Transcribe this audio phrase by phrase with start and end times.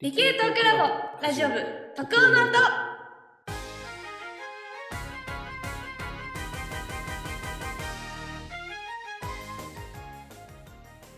[0.00, 0.94] 理系トークラボ
[1.26, 1.54] ラジオ部
[1.94, 2.52] 特攻の音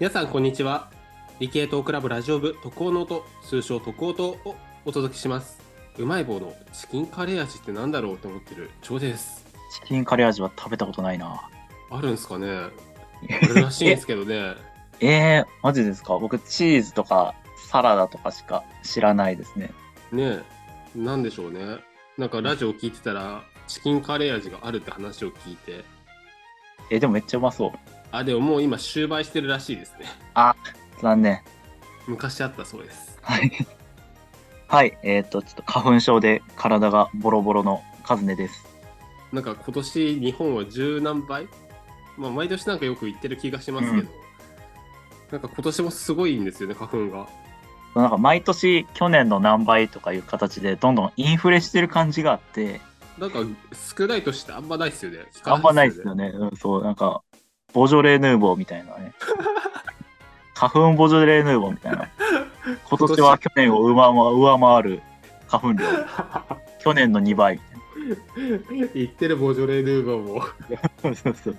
[0.00, 0.91] 皆さんこんにちは。
[1.39, 5.61] 理系トークラブラジオ部特攻の音通称特攻音をお届けします。
[5.99, 9.45] うまい棒のチキンカレー味ってなんだろうと思ってる長です。
[9.83, 11.49] チキンカレー味は食べたことないな。
[11.91, 12.49] あるんすかね？
[12.49, 12.71] あ
[13.46, 14.55] るらしいんですけどね。
[15.01, 16.19] えー、マジですか？
[16.19, 17.35] 僕、チーズとか
[17.73, 19.70] サラダとかしか知らないですね。
[20.12, 20.41] ね
[20.95, 21.78] えなんでしょうね
[22.19, 25.83] なんかラジオ聞いてたらチキンカレー味があるって話を聞いて
[26.91, 27.73] えーでもめっちゃうまそう。
[28.11, 30.05] あでももう今終売してるらしいですね
[31.00, 31.41] 残念。
[32.06, 33.50] 昔あったそうですはい。
[34.69, 38.66] はい、えっ、と、ちょっと花粉症で体がボロボロのカズネです。
[39.33, 41.48] なんか今年日本は十何倍？
[42.19, 44.23] まあ毎年なんかよく言ってる気がしますけど、うん
[45.30, 47.27] なんか今年もすごいんですよね花粉が
[47.95, 52.80] なんか毎年去年の何倍とかいう形でどんどんインフレしてる感じがあって、
[53.19, 53.41] なんか
[53.97, 56.39] 少ないとしてあんまないですよねあんまないですよねね。
[56.39, 57.22] うん、そう、なんか、
[57.75, 59.12] ボジョレ・ヌーボーみたいなね。
[60.55, 62.08] 花粉ボジョレ・ヌーボーみたいな。
[62.89, 65.02] 今年は去年を上回上回る
[65.48, 65.86] 花粉量。
[66.83, 67.61] 去年の2倍
[68.70, 70.42] み言ってるボジョレ・ヌーボーも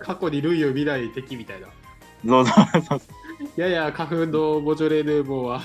[0.00, 1.68] 過去に類を見ない敵みたいな
[2.26, 3.00] そうそうそうい
[3.60, 5.62] やいや花粉のボジョレ・ヌーボーは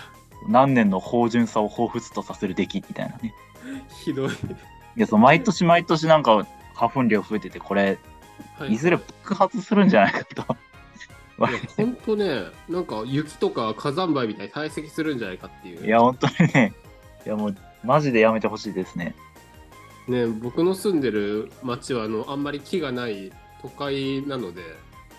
[0.47, 3.34] 何年の芳醇さを彷彿とさせる出来みたいなね。
[4.03, 4.31] ひどい、い
[4.95, 8.00] や、そう毎年毎年なんか花粉量増えてて、これ、
[8.58, 10.56] はい、いずれ爆発するんじゃないかと。
[11.39, 16.73] いや本当ねなんか雪とか火山灰みたいに堆積するんじゃないかっていういや、本当にね、
[17.25, 19.16] いやもう、マジでやめてほしいですね。
[20.08, 23.31] ね僕の住んでる町はあのあんまり木がない
[23.62, 24.62] 都会なので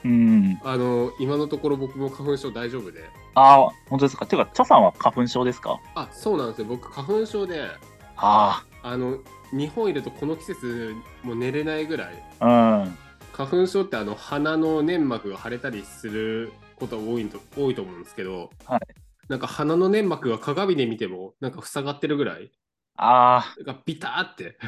[0.04, 0.60] うん。
[0.64, 3.04] あの今のところ僕も花粉症大丈夫で。
[3.34, 4.26] ああ、本当ですか？
[4.26, 5.78] ていうか、チャさんは花粉症ですか？
[5.94, 6.66] あそうなんですよ。
[6.66, 7.68] 僕花粉症で。
[8.16, 8.96] ああ。
[8.96, 9.18] の
[9.52, 12.24] 日本いるとこの季節もう寝れないぐらい。
[12.40, 12.98] あ、うん。
[13.32, 18.80] 花粉症ってあの鼻の粘膜が腫れたりすることが多いと多いと思うんですけど、はい。
[19.28, 22.50] なんか鼻の粘膜が鏡で見てもなんか塞がってるぐらい。
[22.96, 24.58] ああ、ビターって。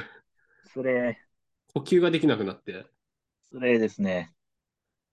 [0.72, 1.18] それ、
[1.74, 2.86] 呼吸ができなくなって。
[3.52, 4.33] それですね。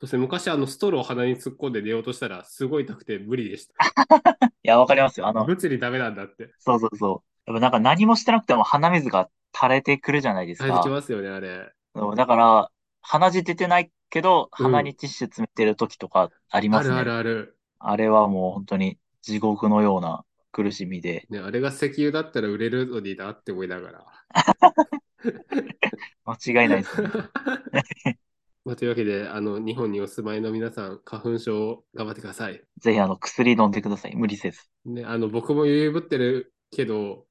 [0.02, 3.76] そして昔あのストローを鼻に突っ込んで寝ようとしたらすごい痛くて無理でした
[4.50, 5.28] いや、わかりますよ。
[5.28, 7.52] あの、物理ダメなんだってそうそうそう。
[7.52, 10.92] やっぱなんか何もしてなくても鼻水が垂れてくるじゃないですか入ってき。
[10.92, 16.96] ますよねあれそうだから、鼻血出てないけど、うん鼻にティッシュ詰めてる時とかありますね。
[16.96, 24.06] あるあるあるあれはもう本当に地獄のような苦しみで、ねあれが石油だったら売れるのになって思いながら
[26.26, 27.10] 間違いないですね。
[28.64, 34.16] まあ、というわけであの日本にお住まいの皆さん花粉症頑張ってくださいぜひあの薬飲んでください。
[34.16, 34.60] 無理せず。
[34.86, 37.26] ね、あの僕も余裕ぶってるけど、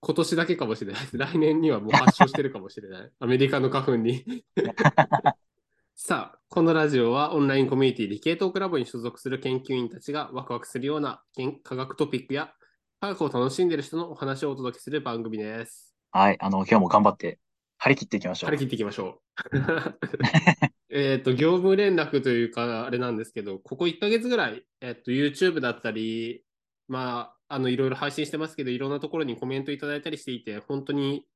[0.00, 1.02] 今年だけかもしれない。
[1.12, 3.10] 来年にはもう発症してるかもしれない。
[3.18, 4.24] アメリカの花粉に。
[5.94, 12.54] さあ、このラジオはオンラインコミュニティ理系トークラボに所属する研究員たちがワクワクするような研科学トピックや
[13.00, 15.96] 科学を楽しんでいる人のお話をお届けする番組です。
[16.12, 16.36] はい。
[16.40, 17.40] あの、今日も頑張って
[17.78, 18.58] 張り切っていきましょう張り。
[18.58, 19.27] 切っていきましょう。
[20.90, 26.44] えっと、業務連絡というか、あれなんですけど、ここ1ヶ月ぐらい、えっと、YouTube だったり、
[26.88, 31.26] まあ、あの、いろいろ配信してますけど、いろんなところにコメントいただいたりしていて、本当に、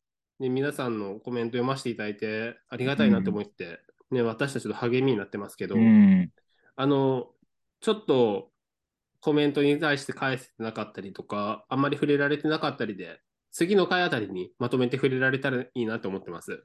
[0.41, 3.81] ね、皆さんのコメント読ませていただいて、ありがたいなと思って、
[4.11, 6.31] ね、私たちの励みになってますけど、うん。
[6.77, 7.31] あの、
[7.81, 8.51] ちょっと
[9.21, 13.21] コメントに対して返せてなかったりとか、あんまり触れられてなかったりで、
[13.53, 16.65] 次の回あたりにまとめて触れられたらいいなと思ってます。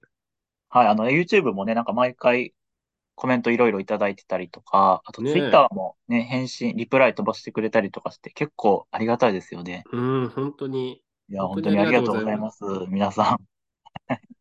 [0.69, 0.88] はい。
[0.88, 2.53] あの、YouTube もね、なんか毎回
[3.16, 9.83] コメントいろいろいただいてたりとか、あとねえ Twitter もね、返信、リプライ飛ばしてくれたりとかして、結構ありがたいですよね。
[9.91, 11.01] うん、本当に。
[11.29, 12.63] いや、本当にありがとうございます。
[12.89, 13.38] 皆さん。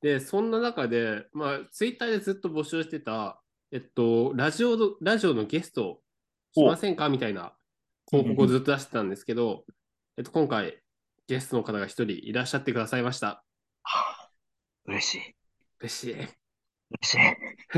[0.00, 3.42] で、そんな中で、まあ、ツイッターでずっと募集してた、
[3.72, 6.00] えっと、ラジオの、ラジオのゲスト
[6.52, 7.08] しませんか？
[7.08, 7.54] みたいな
[8.08, 9.64] 広告をずっと出してたんですけど、
[10.16, 10.80] えっと、今回、
[11.26, 13.44] ゲストの方が一人いらっしゃってくださいました。
[14.86, 15.34] はあ嬉しい。
[15.80, 16.14] 嬉しい。
[16.14, 16.28] 嬉
[17.02, 17.18] しい。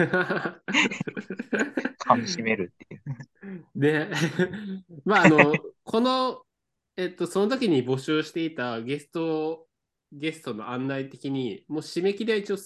[2.07, 3.03] 噛み締めるっていう。
[3.75, 4.11] で、
[5.05, 5.55] まあ、あの、
[5.85, 6.43] この、
[6.97, 9.67] えっと、その時に募集していたゲスト、
[10.13, 12.57] ゲストの案内的に、もう締め切りは一応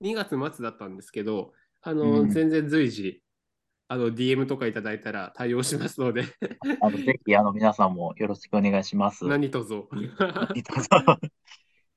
[0.00, 1.52] 2月末だったんですけど、
[1.82, 3.22] あの、うん全然随時、
[3.88, 6.24] あの、DM とかいただいたら対応しますので、
[6.80, 9.26] あの、ぜひ、あの、皆さんもよろしくお願いします。
[9.26, 9.68] 何卒。
[9.68, 9.88] どうぞ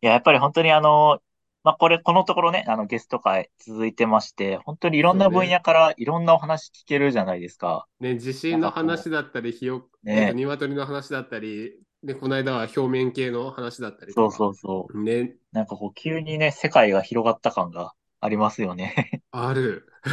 [0.01, 1.21] いや、やっぱり本当にあの、
[1.65, 7.87] まあこれ、このところね、あのゲスト会続いてまして、本当にいろんな分野からいろんなお話聞けるじゃないですか。
[7.99, 11.73] ね、地震の話だったり、ひよ、ねえっと鶏の話だったり、
[12.03, 14.31] で、この間は表面系の話だったりそう。
[14.31, 15.03] そうそう。
[15.03, 19.23] ね、なんかこう、急にね、世界が広がった感がありますよね。
[19.31, 19.91] ある。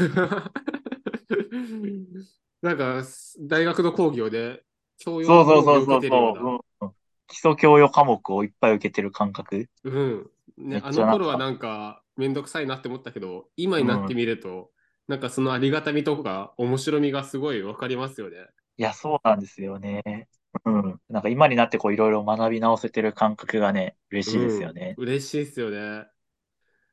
[2.63, 3.03] なんか、
[3.41, 4.63] 大学の講義で、
[4.97, 6.93] 教養そうそうそうそうそう、うん
[7.33, 9.67] 基礎教養科目をいっぱい受けてる感覚。
[9.85, 10.31] うん。
[10.57, 14.71] ね、あの頃はなんか、めんどくさいなって思ったけど、今になってみると、
[15.09, 18.37] なんかそのありがたみとか、面白みがすごいわかりますよね。
[18.77, 20.29] いや、そうなんですよね。
[20.65, 21.01] うん。
[21.09, 24.95] なんか今になってこういろいろ学び直せてる感覚がね、嬉しいですよね。
[24.97, 26.07] うん嬉しいですよね。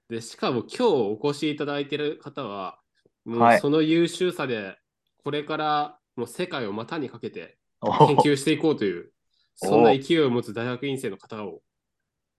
[0.09, 2.79] で、しかも今日お越しいただいてる方は、
[3.25, 4.77] もはいうその優秀さで、
[5.23, 9.11] これからもう世界を股にかけてお研究していこうという、
[9.56, 11.61] そんな勢いを持つ大学院生の方を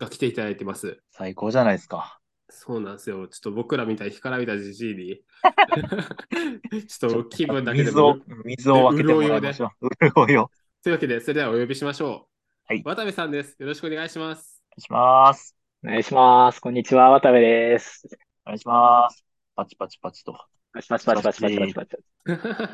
[0.00, 1.00] が来ていただいてます。
[1.10, 2.18] 最高じゃないですか。
[2.48, 3.28] そうなんですよ。
[3.28, 5.20] ちょっと僕らみたいに干からびたじじいに、
[6.88, 9.88] ちょっと気分だけで水をも。、水を分けてもらいましょう。
[10.00, 10.50] 潤いを。
[10.82, 12.72] というわけで、それではお呼びしましょう。
[12.72, 13.56] はい渡部さんです。
[13.58, 14.62] よろしくお願いします。
[14.70, 15.56] お願いします。
[15.84, 16.60] お願いします。
[16.60, 18.08] こんにちは、渡部です。
[18.44, 19.24] お願いします。
[19.54, 20.32] パチパチパチと。
[20.72, 21.86] パチパチパチパチパチパチパ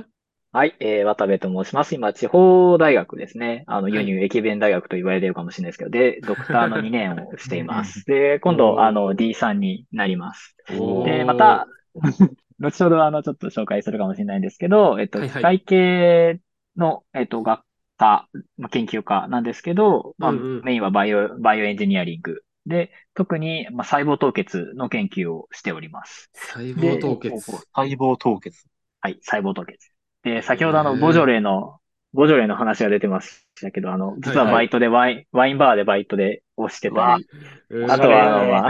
[0.04, 0.15] チ。
[0.56, 1.94] はい、えー、渡部と申します。
[1.94, 3.64] 今、地方大学ですね。
[3.66, 8.04] あの、い輸入駅弁大学と言われているかもしれないですけど、で、 ドクターの2年をしています。
[8.08, 10.56] で、今度、あの、D3 になります。
[11.04, 11.68] で、また、
[12.58, 16.40] 後ほど、あの、ちょっと紹介するかもしれないんですけど、えっと、機械系
[16.74, 17.60] の、えっと、学
[17.98, 18.26] 科、
[18.56, 22.40] まあ、研究科なんですけど、まあ、メインはバイオ、バイオエンジニアリング。
[22.64, 26.30] で、特に、まあ、細胞凍結の研究をしております。
[26.32, 27.52] 細胞凍結。
[27.52, 27.66] 細
[27.96, 28.64] 胞凍結。
[29.02, 29.92] はい、細胞凍結。
[30.26, 31.78] で、先ほどあの、ボジョレーの、
[32.12, 37.26] ボジョレーの話が出てましたけど、あの、実はバイトでワイン、ワインバーでバイトをしてたり、
[37.70, 38.66] うんあとは、あの、ま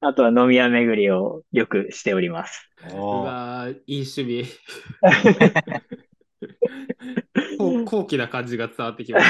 [0.00, 2.68] あ、あとは飲み屋巡りをよくしております。
[2.92, 4.46] うわーいい趣味。
[7.86, 9.26] 高貴な感じが伝わってきまし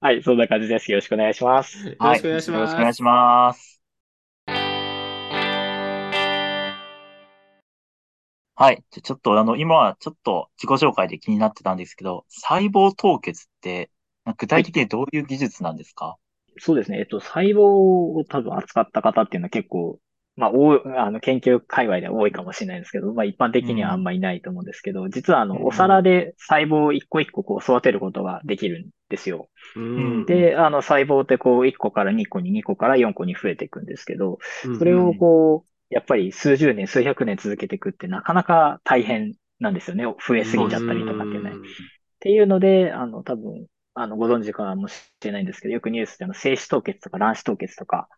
[0.00, 0.92] はい、そんな感じです。
[0.92, 1.82] よろしくお願いします。
[1.82, 1.88] た。
[1.88, 2.72] よろしくお願いしよろます。
[2.72, 3.73] しくお願いします。
[8.56, 8.84] はい。
[8.90, 13.90] じゃあちょっとあの、今はちょっと自己紹介で気になってたんですけど、細胞凍結って、
[14.38, 16.16] 具体的にどういう技術なんですか？
[16.58, 16.98] そうですね。
[17.00, 19.98] えっと、細胞を多分扱った方っていうのは結構、
[20.36, 25.58] まあ、多い、あの、研究界隈では多いかもしれないんですけど、まあ、一般的にはあんまりいないと思うんですけど、実はあうん。
[25.58, 29.48] の、お皿で細胞を一個一個こう育てることができるんですよ。
[29.74, 30.26] うん。
[30.26, 34.78] で、あの、細胞ってこう、1個から2個に2個から4個に増えていくんですけど、うん。
[34.78, 40.04] それをこう、やっぱり数十年、数百年続けていくってなかなか大変なんですよね。
[40.26, 41.52] 増えすぎちゃったりとかってね。
[41.52, 41.58] っ
[42.20, 48.08] ていうので、あの、多分、あの、ご存知かもしれないんですけど、よくニュースであの、精子凍結とか卵子凍結とか、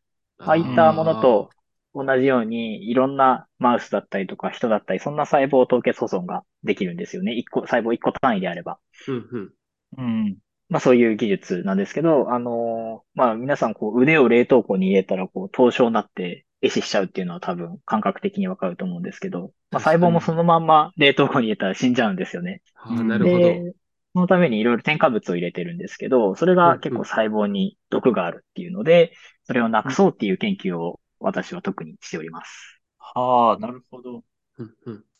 [0.45, 1.51] ああいったものと
[1.95, 7.35] 同じように、いろんなマウスだったりとか人だったり、そんな細胞凍結保存ができるんですよね。
[7.35, 8.79] 一個、細胞一個単位であれば。
[9.07, 9.53] うんうん
[9.99, 10.39] うん。
[10.69, 22.63] まあそういう技術なんですけど、あのーまあ皆さんこう腕を冷凍庫に入れたらこう凍傷になって壊死しちゃうっていうのは多分感覚的にわかると思うんですけど、まあ細胞もそのまんま冷凍庫に入れたら死んじゃうんですよね。
[22.75, 23.49] あーなるほど。
[23.49, 23.73] で、
[24.15, 29.13] そのためにいろいろ添加物を入れてるんですけど、それが結構細胞に毒があるっていうので、
[29.45, 32.81] それをなくそうっていう研究を私は特にしております。
[32.99, 34.25] はあ、なるほど。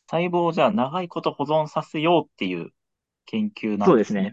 [0.09, 2.71] 細胞をじゃあ長いこと保存させようっていう
[3.27, 4.33] 研究なんそうですね。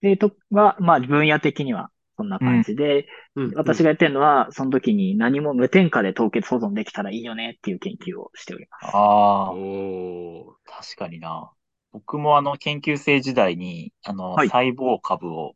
[0.00, 3.06] で、とは、まあ分野的にはそんな感じで、
[3.36, 8.96] うん私がやってるのは、その時に何も無添加で凍結保存できたらいいよねっていう研究をしております。
[8.96, 11.52] ああ、お確かにな。
[11.92, 14.48] 僕もあの研究生時代に、あの、はい。
[14.48, 15.54] 細胞株を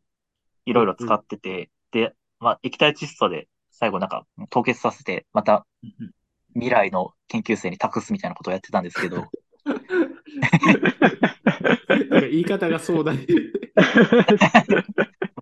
[0.65, 5.67] いろいろ使ってて、で、まあ、液体窒素で最後なんか凍結させて、また
[6.53, 9.23] 未来の研究生に託すみたいなことをやってたんですけど、ー
[11.87, 13.17] なんか言い方が壮大。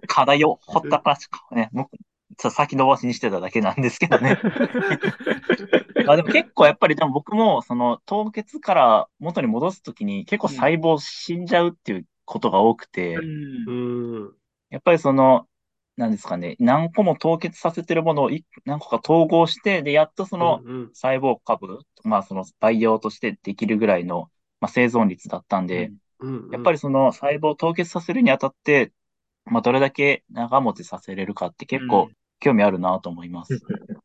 [0.08, 1.70] 課題をほったらかしかね、
[2.38, 4.40] 先延ばしにしてただけなんですけどね。
[6.08, 14.32] あでも結構やっぱりでも僕もその凍結から元に戻すときに結構細胞死んじゃうっていうことが多くて、うん。
[14.70, 15.48] やっぱりその、
[15.98, 20.88] なんですかね、何個も凍結させてるものをい何個か統合して、で、やっとそのうんうん。
[20.94, 24.30] 細胞株、まあその培養としてできるぐらいの、
[24.60, 25.98] まあ、生存率だったんで、うん
[26.52, 28.92] やっぱりその細胞を凍結させるにあたって、
[29.46, 32.10] まあどれだけ長持ちさせれるかって結構
[32.40, 33.60] 興味あるなと思います。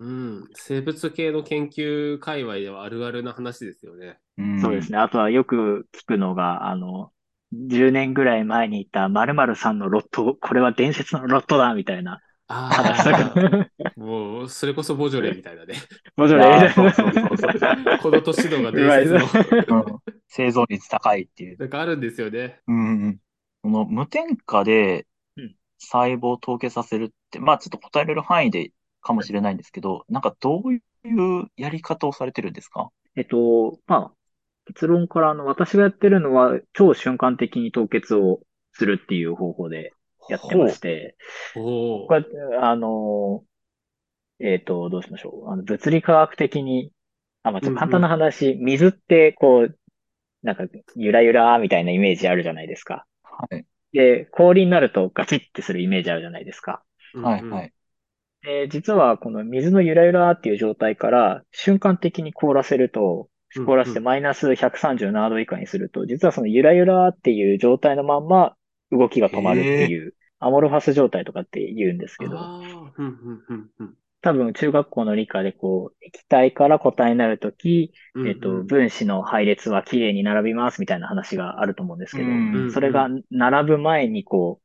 [0.00, 4.18] うん、生物系の研究界隈ではあるあるな話ですよね。
[4.36, 4.98] うんそうですね。
[4.98, 7.10] あとはよく聞くのが、あの、
[7.52, 13.70] 10年ぐらい前にいた〇〇さんのロット、これは伝説のロットだみたいな話あ。
[13.96, 15.74] あ、もう、それこそボジョレみたいなね。
[16.16, 16.72] もちろんあーね。
[16.74, 17.98] そうそうそうそう。
[18.02, 19.80] この年度が伝説の。
[19.82, 19.98] うん
[20.30, 21.58] 生存率高いっていう。
[21.58, 22.60] なんかあるんですよね。
[22.66, 23.18] うんうんうん。
[23.62, 32.90] この無添加でうん細胞を凍結させるって、まあちょっと答えられる範囲でかもしれないんですけど、なんかどういうやり方をされてるんですか？
[33.16, 34.12] えっと、まあ、
[34.66, 38.40] 結論からあの、私がやってるのは、超瞬間的に凍結を
[38.72, 39.92] するっていう方法で
[40.28, 41.16] やってまして、
[41.56, 42.14] おおこ。
[42.14, 42.24] れ
[42.60, 43.44] あの、
[44.40, 45.50] えっと、どうしましょう。
[45.50, 46.92] あの、物理科学的に、
[47.42, 49.78] あ、まあ、ちょっと簡単な話、水ってこう、
[50.42, 53.06] なんか、ゆらゆらみたいなイメージあるじゃないですか。
[53.22, 53.64] はい。
[53.92, 56.82] で、氷になるとガチッてするイメージあるじゃないですか。
[57.14, 57.72] はい、はい。
[58.42, 68.54] で、実はこの水のゆらゆらっていう状態から瞬間的に凍らせると、うん凍らせてマイナス137度以下にすると、実はそのゆらゆらっていう状態のまんま
[68.92, 72.62] 動きが止まるっていう、アモルファス状態とかって言うんですけど、ん
[72.96, 78.28] うんうんうん多分中学校の理科でこう、液体から固体になるとき、うんうん。
[78.28, 84.60] えっと、分子の配列は綺麗に並びますみたいな話があると思うんですけど、うんそれが並ぶ前にこ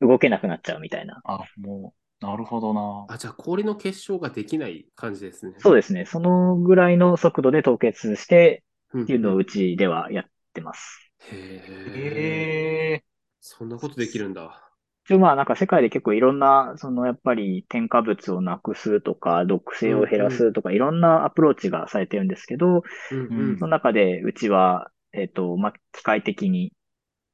[0.00, 1.20] う、動けなくなっちゃうみたいな。
[1.24, 3.06] あ、もう、なるほどな。
[3.08, 5.54] あ、じゃあ氷の結晶ができない感じですね。
[5.58, 6.04] そうですね。
[6.04, 11.10] そのぐらいの速度で凍結してうんっていうのをうちではやってます。
[11.32, 13.04] へえ。
[13.40, 14.67] そんなことできるんだ。
[15.08, 23.22] 一応まあなんか世界で結構いろんな、そのやっぱり添加物をなくすとか、毒性を減らすとか、いろんなアプローチがされてるんですけど、うんう
[23.54, 26.74] んその中でうちは、えっと、まあ機械的に、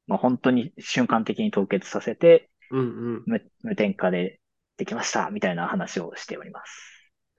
[0.07, 2.83] まあ本当に瞬間的に凍結させて、うんう
[3.17, 3.23] ん。
[3.25, 4.39] 無無添加で
[4.77, 6.71] できましたみたいな話をしております。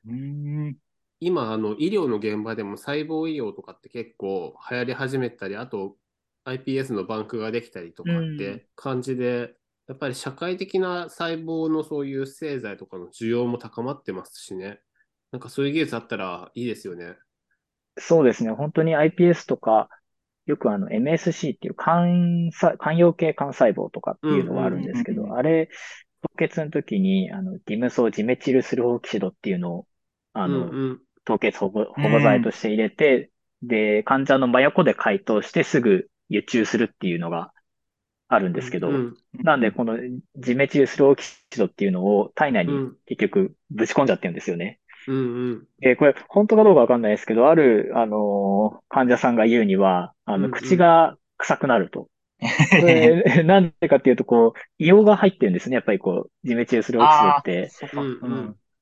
[0.06, 0.12] うー
[0.70, 0.76] ん。
[1.20, 5.96] 今、あの、医療の現場でも細胞医療とかって結構流行り始めたり、あと
[6.44, 9.56] iPS のバンクができたりとかって感じで、
[9.88, 14.80] やっぱり社会的な細胞のそういう製剤とかの需要も高まってますしね。
[15.30, 17.16] なんかそういう技術あったらいいですよね。
[17.98, 18.50] そうですね。
[18.50, 19.88] 本当に iPS とか、
[20.44, 25.68] よくあの MSC っていう肝細、肝陽系幹細胞とかっていうのがあるんですけうんうんうんど、あれ、
[26.22, 29.88] 凍結の時に、あの、ディムソージメチルスルフォキシドっていうのを、
[30.32, 31.02] あうんの、うん。
[31.24, 33.30] 凍結保護、保護剤として入れて、
[33.62, 37.52] で、患者の真横で解凍してすぐ輸注するっていうのが
[38.28, 39.98] あるんですけど、うんなんでこの
[40.36, 44.80] ジメチルスルフォキシドっていうのを体内にうん結局ぶち込んじゃってるんですよね。
[45.06, 45.68] うんうん。
[45.82, 52.08] えーこれ、本当かどうかわかんないですけど、ある、あのー患者さんが言うには、あの、うんうん口が臭くなると。
[52.80, 55.74] これなんでかっていうと、こう、硫黄が入ってるんですね。
[55.74, 57.68] やっぱりこう、ジメチルスルオキシドあって。
[57.68, 57.86] そ。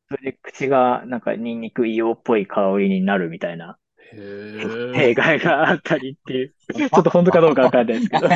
[0.09, 3.84] それで口が、なんか、ニンニク硫黄っぽい香りになるみたいな、へ
[4.15, 5.15] 弊え。
[5.15, 6.55] 害があったりっていう。
[6.75, 8.29] ちょっと本当かどうかわかんないですけど。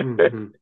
[0.00, 0.52] うんうん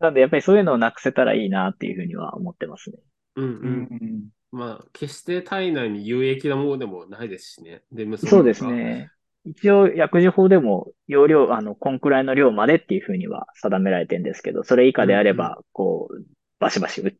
[0.00, 2.96] なんで、やっぱりそういうのをなくせたらいいなっていうふうには思ってますね。
[3.36, 3.48] うんう。
[3.48, 4.28] うんん。
[4.50, 7.82] まあ、決して体内に有益なものでもないですしね。
[7.92, 8.64] でもそうです。
[8.64, 9.10] ね。
[9.44, 16.24] 一応、薬事法でも、容量、あの、こんくらいの量までっていうふうには定められてるんですけど、それ以下であれば、こう、
[16.58, 17.16] バシバシう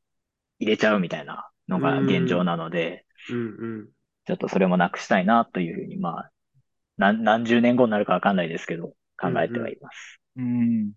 [0.58, 3.40] 入れちゃうみたいなのが現状なので、うんう
[3.82, 3.88] ん。
[4.26, 6.30] ちょっとそれもなくしたいなというふうに、まあ、
[7.00, 10.20] 何、何十年後になるかわかんないですけど、考えてはいます。
[10.36, 10.92] うん。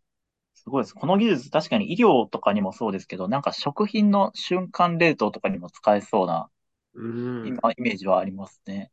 [0.56, 0.94] すごいです。
[0.96, 6.50] この技術、確かに医療とかにもそうですけど、なんか食品の瞬間冷凍とかにも使えそうな、
[6.94, 7.64] うん。
[7.64, 8.92] 今、イメージはありますね。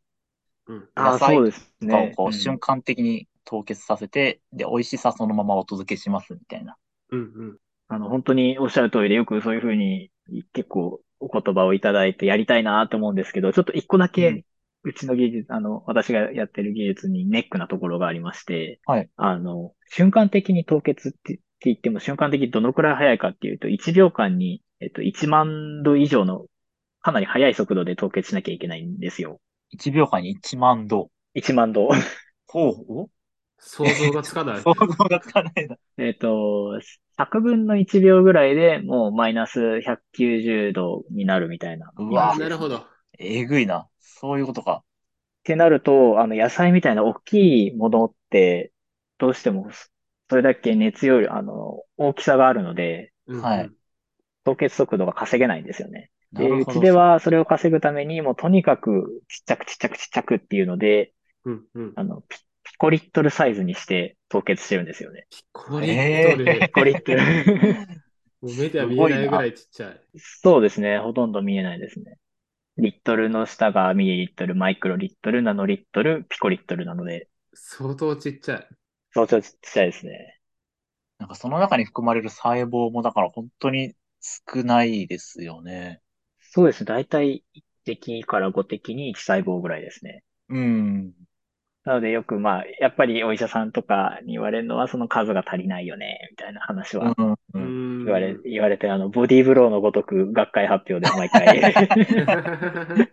[0.67, 0.89] うん
[1.19, 2.13] そうですとかをね。
[2.17, 6.77] うんこう瞬間的に凍結させて、で、美味しさそのままお届けしますみたいな。
[7.11, 7.59] うんうん。
[7.89, 10.11] あの、本当におっしゃる通りで、よくそういうふうに
[10.53, 14.45] 結構お言葉をいただいてやりたいなと思うんですけど、ちょっと一個だうんけ、
[14.83, 26.47] うちの技術、あの、私がやってる技術にネックなところがありまして、はいあの、瞬間的に凍結ってって言っても瞬間的にどのくらい速いかっていうと、1秒間に、えっと、1万度以上の
[27.03, 29.41] かなり速い速度で凍結しなきゃいけないんですよ。
[29.77, 31.11] 1秒間に1万度。
[31.37, 31.89] 1万度。
[32.47, 33.09] ほうお
[33.59, 34.61] 想像がつかない。
[34.65, 35.77] 想像がつかないな。
[35.99, 36.81] えっと、
[37.19, 41.93] 100分の1秒ぐらいでもうマイナス190度になるみたいな。
[41.97, 42.87] うわあなるほど。
[43.21, 43.89] えぐいな。
[44.01, 44.83] そういうことか。
[45.23, 48.73] ってなると、あの、野菜みたいな大きいものって、
[49.19, 49.71] どうしても、
[50.29, 53.71] それだけ熱量、あの、大きさがあるので、うんはい
[54.45, 56.11] 凍結速度が稼げないんですよね。
[56.33, 56.49] で。
[56.51, 61.13] うちではそれを稼ぐために、もうとにかくちっちゃくちっちゃくちっちゃくっていうので、
[61.45, 61.95] うんうん。
[61.95, 65.27] あの、ピピコリットルサイズにして凍結してるんですよね。
[65.53, 67.21] これ、どれえピコリットル。
[68.41, 70.01] もう目では見えないぐらいちっちゃい。
[70.17, 70.99] そうですね。
[70.99, 72.17] ほとんど見えないですね。
[72.81, 78.69] リットルの下がミリリットル、マイクロリットル、ナノリットル、ピコリットルなので、相当ちっちゃい。
[79.13, 80.41] 相当ちっちゃいですね。
[81.19, 86.01] なんかその中に含まれる細胞もだから本当に少ないですよね。
[86.41, 86.87] そうですね。
[86.87, 90.25] だいたい1滴から5滴に1細胞ぐらいですね。
[90.49, 91.13] うん。
[91.85, 97.15] なのでよくまあ、やっぱりお医者さんとかに言われるのはその数が足りないよね、みたいな話は
[97.55, 101.61] 言われ、言われて、あの、ボディーブローのごとく学会発表で毎回。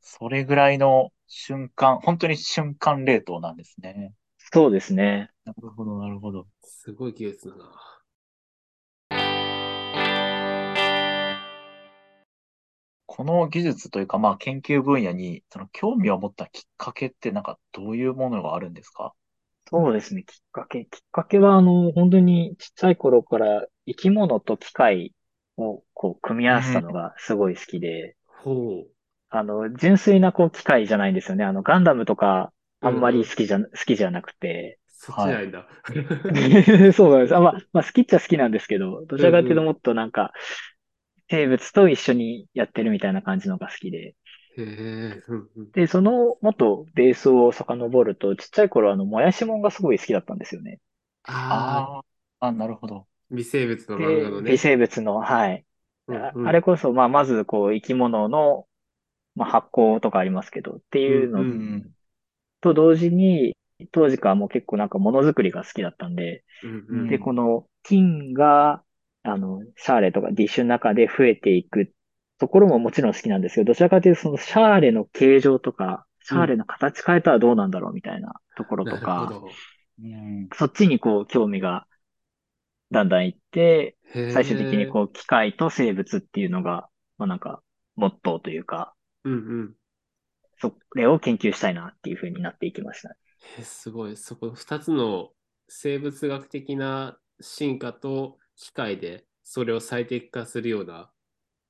[0.00, 4.14] それぐらいの瞬間、本当に瞬間冷凍なんですね。
[4.38, 5.30] そうですね。
[5.44, 6.46] なるほど、なるほど。
[6.62, 7.99] すごい技術だな。
[13.12, 19.14] この技術というか、まあ、研究分野に、その興味を持ったきっかけって、なんか、どういうものがあるんですか？
[19.68, 20.22] そうですね。
[20.22, 20.84] きっかけ。
[20.84, 25.12] きっかけは、あの、本当にちっちゃい頃から生き物と機械
[25.56, 28.86] をこう、組み合わせたのがすごい好きで、ほ
[29.28, 31.42] あの、純粋なこう、機械じゃないんですよね。
[31.44, 34.78] あの、ガンダムとか、あんまり好きじゃ、好きじゃなくて。
[34.86, 34.92] う。
[34.92, 35.66] そっちなんだ。
[36.94, 37.34] そうなんです。
[37.34, 40.32] あ、まあ、まあ、好きっちゃ好きなんですけど、どちらかというともっとなんか、
[41.30, 44.16] 生物と一緒にやってるみたいな感じのが好きで。
[44.56, 45.24] へえ。
[45.28, 50.80] うんうんで、その元ベースを遡ると、ちっちゃい頃あの、もやしもんがすごい好きだったんですよね。
[51.48, 52.00] ああ、あ
[52.40, 53.08] あ、あ、なるほど。
[53.30, 54.56] 微生物ので漫画のね。
[54.56, 55.66] 微生物の、はい。
[56.08, 58.68] あうんうんあれこそ、まあ、まずこう、生き物の、
[59.36, 61.44] まあ、発酵とかありますけど、っていううのう
[61.78, 61.94] ん。
[62.60, 63.56] と同時に、
[63.92, 68.84] 当時からもう結構なんかものづくりが好きだったんで、うんうんで、この菌が、
[69.22, 71.92] あの、シャーレとかディッシュの中で増えていく
[72.38, 79.30] ところももちろん好きなんですけど、どちらかというとそのシャーレの形状とか、シャーレの形変えたらどうなんだろうみたいなところとか。
[80.02, 80.48] うん。
[80.54, 81.86] そっちにこう興味が
[82.90, 87.62] だんだんいって、最終的にこう機械と生物っていうのが、まあなんか、
[87.96, 89.74] モットーというか、うんうん。
[90.58, 93.14] それを研究したいなっていう風になっていきました。
[93.58, 94.16] えすごい。
[94.16, 95.30] そこ二つの
[95.68, 101.10] 生物学的な進化と機械でそれを最適化するような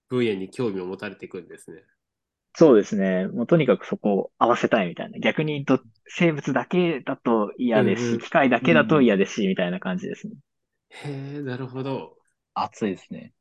[0.09, 1.85] 分野に興味を持たれていくんですね。
[2.55, 3.27] そうですね。
[3.29, 5.19] もうとにかくそこを合わせたいみたいな。
[5.19, 10.35] 逆にど生物だけだと嫌ですし、うんうん機械だけだと嫌ですし、みたいな感じですね。
[10.91, 12.17] へえ、なるほど。
[12.55, 13.35] 熱いですね。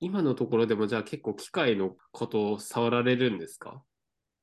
[0.00, 3.82] 今のところでもじゃあ結構機械のことを触られるんですか？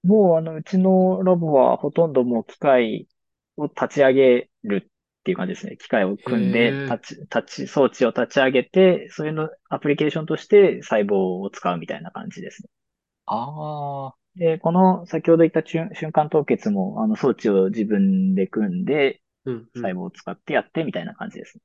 [0.04, 3.08] もうあの、うちのラボはほとんどもう機械
[3.58, 5.77] を立ち上げるっていう感じですね。
[5.77, 12.69] 機械を組んへで、ー立ち、立ち、装置を立ち上げて、それのアプリケーションとして細胞を使うみたいな感じですね。
[13.25, 19.82] ああ、で、この先ほど言った瞬瞬間凍結も、あの装置を自分で組んで、うん、うん。
[19.82, 21.63] 細胞を使ってやってみたいな感じですね。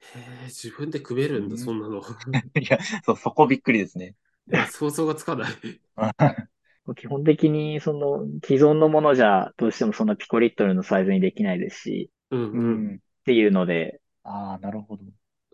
[0.00, 2.00] へえ、自分で組めるんだ、うんそんなの。
[2.60, 4.14] いや、そう、そこびっくりですね。
[4.48, 5.52] いや想像がつかない。
[6.96, 12.92] 基本的に、その、既存のものじゃ、どうしてもそんなピコリットルのサイズにできないですし、うんううん。
[12.92, 12.96] ん。
[12.96, 15.04] っていうので、ああ、なるほど。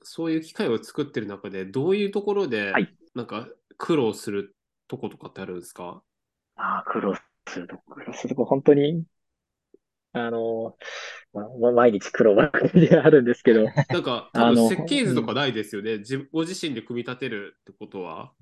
[0.02, 4.54] そういう機械を作ってる中で、どういうところではい、なんか苦労する
[4.86, 6.02] とことかってあるんですか？
[6.56, 7.14] ああ、苦労
[7.48, 9.04] するとこ、苦労するとこ、本当に、
[10.12, 10.76] あの、
[11.32, 15.98] まあ、毎日苦労ばっかりであるんですけど、 なんか、多あの分設計図とかないですよね？
[15.98, 18.32] 自ご自身で組み立てるってことは？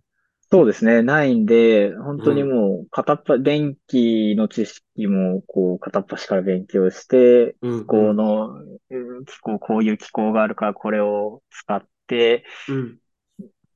[0.48, 12.98] そうですね、ないんで、本当にもう、片っ端、電気の知識も、こう、片っ端から勉強して、うん、気候の、うん気候、こういう気候があるから、これを使って、うん。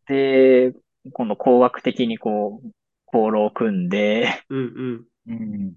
[0.06, 0.72] で、
[1.12, 2.70] 今度工学的にこう、
[3.06, 5.33] 航路を組んで、うんうん。
[5.33, 5.74] うん。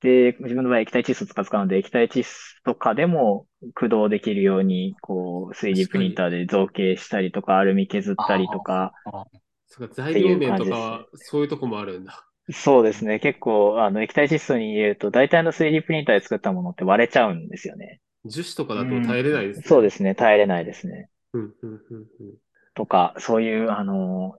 [0.00, 9.24] で、自分の場合液体窒素とか使うので、液体窒素とかでも駆動できるように、こう、3D プリンターで造形したりとか、アルミ削ったりとか、あ
[9.66, 12.26] そうか、材料面とかはそういうとこもあるんだ。
[12.52, 13.20] そうですね。
[13.20, 18.00] 結構、あの、液体窒素に入れると、大体の 3D プリンターで作ったものって割れちゃうんですよね。
[18.26, 19.64] 樹脂とかだと耐えれないですね。
[19.68, 20.14] そうですね。
[20.14, 21.10] 耐えれないですね。
[21.32, 22.36] うんうんうんうん。
[22.74, 24.38] とか、そういう、あの、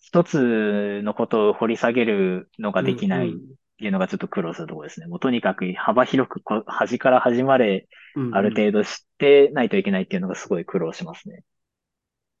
[0.00, 3.36] 一つのことを掘り下げるのができないっ
[3.78, 5.06] ていうのがちょっと苦労するところですね。
[5.08, 11.44] もうとにかく幅広くこう端から端までうんうんある程度知ってないといけないっていうのがすごい苦労しますね。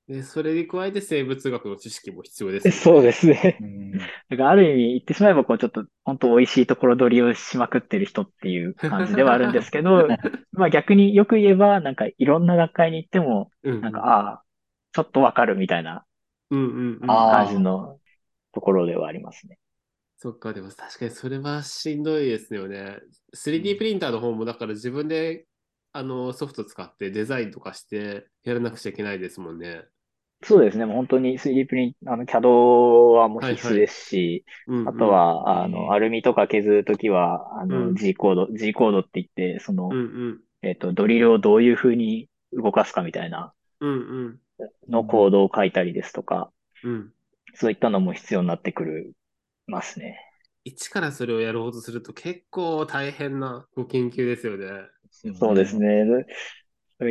[0.08, 2.72] で、それに加えて生物学の知識も必要です、ね。
[2.78, 3.64] そうですねう。
[3.64, 3.92] ん。
[3.98, 10.06] だからある意味言ってしまえばこうちょっと本当美味しいところ取りをしまくってる人っていう感じではあるんですけど、
[10.52, 14.42] まあ逆によく言えばなんかいろんな学会に行ってもうんなんか、ああ、
[14.92, 16.04] ちょっとわかるみたいな
[16.50, 17.10] うんうんうん。
[17.10, 17.98] あー感じの
[18.52, 19.58] ところではありますね。
[20.18, 22.98] そっか、でも確かにそれはしんどいですよね。
[23.34, 25.46] 3D プリンターの方もだから自分で
[25.92, 29.84] あのソフト使ってデザインとかしてやらなくちゃいけないですもんね。
[30.46, 30.84] そうですね。
[30.86, 32.48] もう本当に 3D プリン、あの CAD
[33.14, 40.02] はもう必須ですし、うんうんあと、は、あうんの、アルミとか削るときは、あうの、ん G コード、G コードって言って、そのうん、う
[40.34, 43.54] んえっと、ドリルをどういう風に動かすかみたいな
[44.88, 46.50] のコードを書いたりですとか、
[46.82, 47.12] うん
[47.54, 49.14] そういったのも必要になってくる
[49.66, 50.20] ますね。
[50.64, 54.66] 一からそれをやろうとすると結構大変なご研究ですよね。
[55.38, 56.04] そうですね。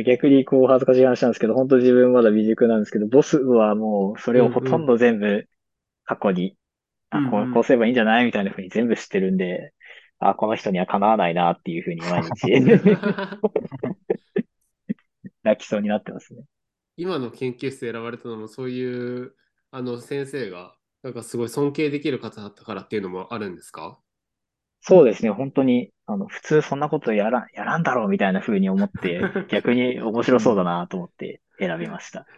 [0.04, 5.48] 逆にこう恥ずかしい話なんですけど、本当自分まだ未熟なんですけど、ボスはもうそれをほとんど全部
[6.04, 6.56] 過去に、
[7.10, 9.72] あこうこうすればいいんじゃないみたいな風に全部知ってるんで、
[10.18, 12.52] あ、この人にはかなわないなっていう風に 毎日。
[15.44, 16.42] 泣きそうになってますね。
[16.96, 19.34] 今の研究室選ばれたのもそういう
[19.70, 24.00] あの先生がなんかすごい尊敬できる方だったからっていうのもあるんですか？
[24.88, 25.30] そうですね。
[25.30, 32.28] 本当に、あの、普通そんなことやら、やらんだろうみたいな風に思って、 逆に面白そうだなと思って選びました。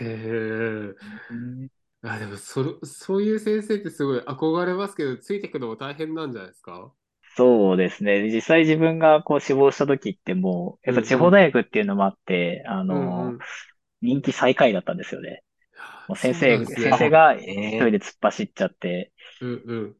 [0.00, 0.94] へえ。
[2.02, 6.92] あ、でもそ、そういう先生ってすごい憧れますけど、ついていくのも大変なんじゃないですか？
[7.36, 8.22] そうですね。
[8.30, 13.46] 実際自分がこう志望した時ってもう、やっぱ地方大学っていうのもあって、あうんの、うん
[14.02, 15.42] 人気最下位だったんですよね。
[16.08, 19.96] もう先生、ね先生がえ一人で突っ走っちゃって、うんうん。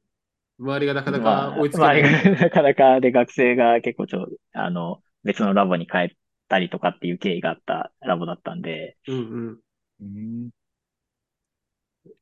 [0.59, 2.03] 周りがなかなまかあ追いつけない。
[2.03, 6.09] 周りがなかなかで学生が結構ちょ、あの、別のラボに帰っ
[6.49, 9.21] たりとかっていう経緯があったラボだったんで、うんう
[9.53, 9.61] ん。
[10.01, 10.51] うん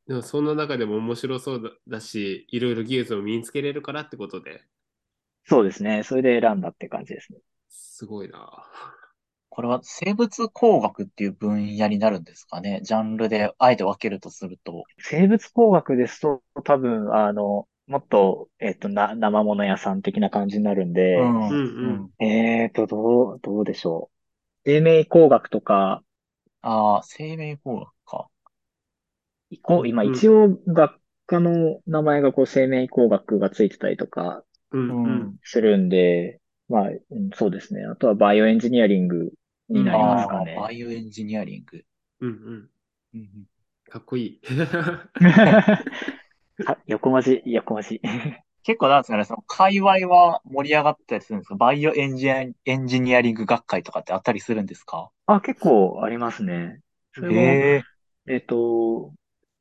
[0.06, 4.62] でもそんな中でも面白そうだだし、いろいろ技術を身につけれるからってことで、
[5.44, 6.02] そうですね。
[6.02, 7.38] それで選んだって感じですね。
[7.68, 8.64] すごいな。
[9.48, 12.80] これは生物工学っていう分野になるんですかね？
[12.82, 14.84] ジャンルであえて分けるとすると。
[14.98, 21.52] 生物工学ですと、多分、あの、もっと、えっと、な、生物屋さん的な感じになるんで、うんう
[21.92, 24.16] んえっと、どう、どうでしょう。
[24.64, 26.02] 生命工学とか、
[26.62, 28.30] ああ、生命工学か。
[29.62, 35.38] こう今うん一応学科の名前がこう生命工学がついてたりとかうんうんうん。
[35.42, 37.84] するんで、まあ、うんそうですね。
[37.84, 39.32] あとはバイオエンジニアリング
[39.68, 40.60] になりますかねあ。
[40.60, 41.84] あバイオエンジニアリング。
[42.20, 42.70] うんうん。
[43.14, 43.46] うん
[43.88, 44.40] かっこいい。
[46.66, 48.00] あ、横文字、横文字。
[48.62, 51.56] 結構なんですかね、その界隈は盛り上がったりするんですか？
[51.56, 55.10] バイオエンジニアエンジニアリング学会とかってあったりするんですか？
[55.26, 56.80] あ、結構ありますね。
[57.12, 57.82] それも、へえ。
[58.28, 59.12] えっと、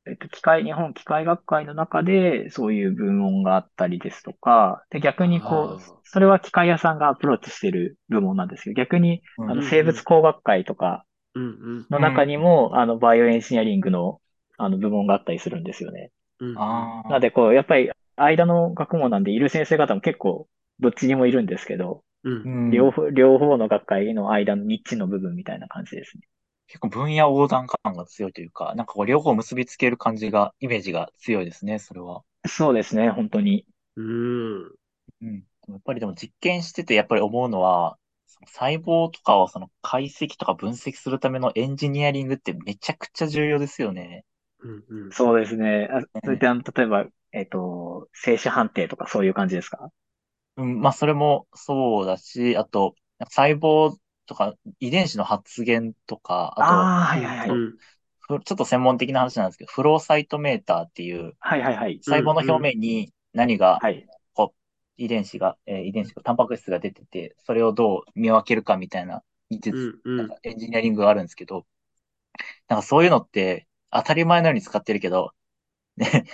[0.06, 11.48] えっと、機械、日本機械学会の中でそういう部門があったりですとか、で、逆にこうそれは機械屋さんがアプローチしてる部門なんですけど、逆に、あうんの、生物工学会とかうんう
[11.80, 14.20] んの中にも、あの、バイオエンジニアリングの、
[14.58, 16.10] あの、部門があったりするんですよね。
[16.40, 16.62] うん。
[16.62, 20.48] あなので、こう、やっぱり、間の学問なんで、いる先生方も結構、
[20.80, 22.48] どっちにもいるんですけど、うんあ。
[22.48, 26.24] うん両方、両方の学会の間のニッチの部分みたいな感じですね。
[26.68, 32.22] 結構分野横断感が強いというか、なんかこう両方結びつける感じが、イメージが強いですね、それは。
[32.48, 33.66] そうですね、本当に。
[33.96, 34.74] うん。
[35.22, 35.46] うん。
[35.68, 44.24] やっぱりでも実験しててやっぱり思うのは、その細胞とかをその解析とか分析するためのエンジニアリングってめちゃくちゃ重要ですよね。
[44.62, 45.10] うんうん。
[45.12, 45.88] そうですね。
[45.90, 49.90] あ、それで、あの、例えば、えっと、静止判定とかそういう感じですか？
[50.56, 52.94] うん、まあそれもそうだし、あと、
[53.30, 53.96] 細胞
[54.26, 57.64] とか遺伝子の発現とか、あああ、はいはいはい。
[58.28, 62.00] ちょっと専門的な話なんですけど、フローサイトメーターっていうはいはいはい。
[62.02, 64.06] 細胞の表面に何がはい。
[64.98, 71.66] 遺伝子が、えー遺伝子が、タンパク質が出てて、それをどう見分けるかみたいな技術、うんうんなんかエンジニアリングがあるんですけど、
[72.68, 75.32] なんかそういうのって当たり前のように使ってるけど、
[75.96, 76.26] ね、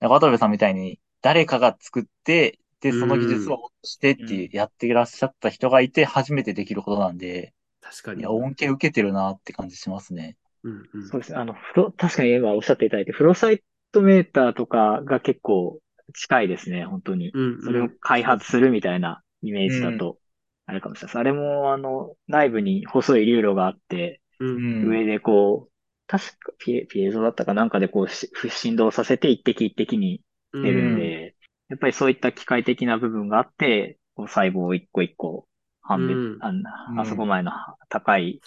[0.00, 8.20] なんか渡部さんみたいに誰かが作って、で、その技術をしてっていうやっていらっしゃった人がいて初めてできることなんで、確かに。
[8.20, 10.36] いや、恩恵受けてるなって感じしますね。
[10.62, 11.38] うんうんそうですね。
[11.38, 15.80] あの、フロ、確かに今おっしゃっていただいて、フロサイトメーターとかが結構
[16.14, 17.34] 近いですね、本当に。
[17.34, 20.18] うんうんそれを開発するみたいなイメージだと、
[20.66, 21.18] あれかもしれないです。
[21.18, 25.00] あれも、あの、内部に細い流路があって、ううんん。
[25.00, 25.72] 上でこう、
[26.06, 31.36] 確かピエ、ピエゾだったかなんかでこうし、振動させて一滴一滴にう出るんうで、
[31.68, 35.48] やっぱりそういった機械的な部分があって、こう細胞を一個一個
[35.82, 36.40] 判別、うん。
[36.40, 36.52] あ
[36.94, 37.52] あそこまでの
[37.88, 38.40] 高い、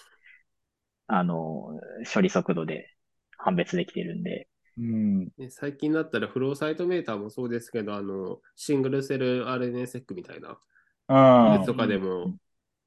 [1.06, 1.80] あの、
[2.12, 2.94] 処理速度で
[3.36, 5.28] 判別できてるんで、うん。
[5.38, 10.58] ね最近だったらフローサイトメーターもそうですけど、あの、シングルセル RNA セックみたいな
[11.08, 11.18] うん。
[11.44, 12.34] やつとかでも、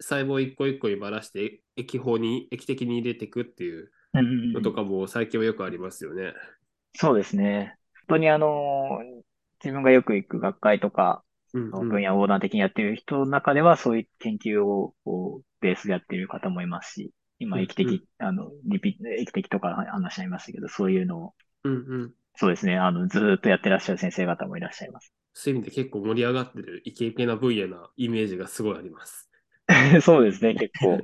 [0.01, 6.33] 細胞一個一個にばらして液法に、液的に入れていくっていうのとかも最近はよくありますよね。
[6.95, 7.77] そうですね。
[8.07, 8.99] 本当にあの、
[9.63, 14.93] 自分がよく行く学会とか、うんうん分野横断的にやってる人の中では、そういう研究を
[15.59, 22.13] ベースでやってる方もいますし、今、うん液的、あの、リピ、液的とか話し合いましたけど、そういうのを、うんうん。
[22.35, 25.13] そうですね、あの、ずーっとやってらっしゃる先生方もいらっしゃいます。
[25.33, 29.29] そういう意味で結構盛り上がってるイケイケな分野なイメージがすごいあります。
[30.01, 30.99] そうですね、結構。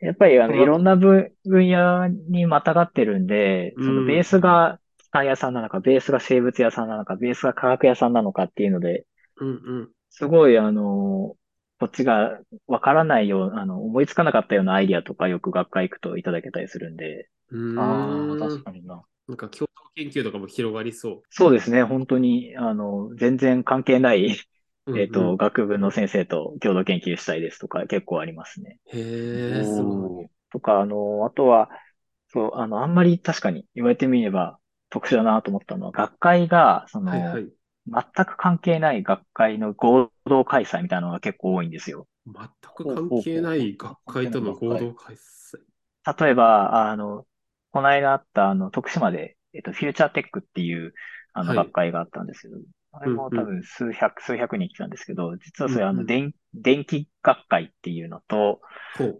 [0.00, 4.80] やっぱり、あの、いろんな分、分野にまたがってるんで、そのベースが
[5.10, 11.36] 械屋さんなのか、ベースが生物屋さんなのか、ベースが化学屋さんなのかっていうので、うんすごい、あの、
[11.80, 18.30] こっちがわからないよう、あの、思いつかなかったようなアイディアとかよく学会行くといただけたりするんで、うん。
[18.30, 19.04] ああ、確かにな。
[19.26, 24.36] なんか共同研究とかも広がりそそうですね、本当に、あの、全然関係ない、
[24.86, 24.98] う。
[24.98, 28.78] えっと、うんうん学部の先生と共同研究したいですとか結構ありますね。
[28.86, 30.30] へえ、すごい。
[30.52, 31.70] とか、あの、あとは、
[32.28, 34.58] そう、あの、あんまり確かに言われてみれば
[34.90, 37.52] 特殊だなと思ったのは、学会が、その、はいはい。
[37.86, 42.06] 全く関係ない学会の合同開催みたいなのが結構多いんですよ。
[42.26, 42.34] 全
[42.74, 45.58] く関係ない学会との合同開催。
[46.18, 47.26] 例えば、あの、
[47.72, 50.94] この間あった、あの、徳島で、えっと、フューチャーテックっていう、
[51.32, 52.56] あの、はい学会があったんですけど、
[53.00, 58.60] あれも多分数百、数百人来たんですけど、実はそれ、あの、電、電気学会っていうのと。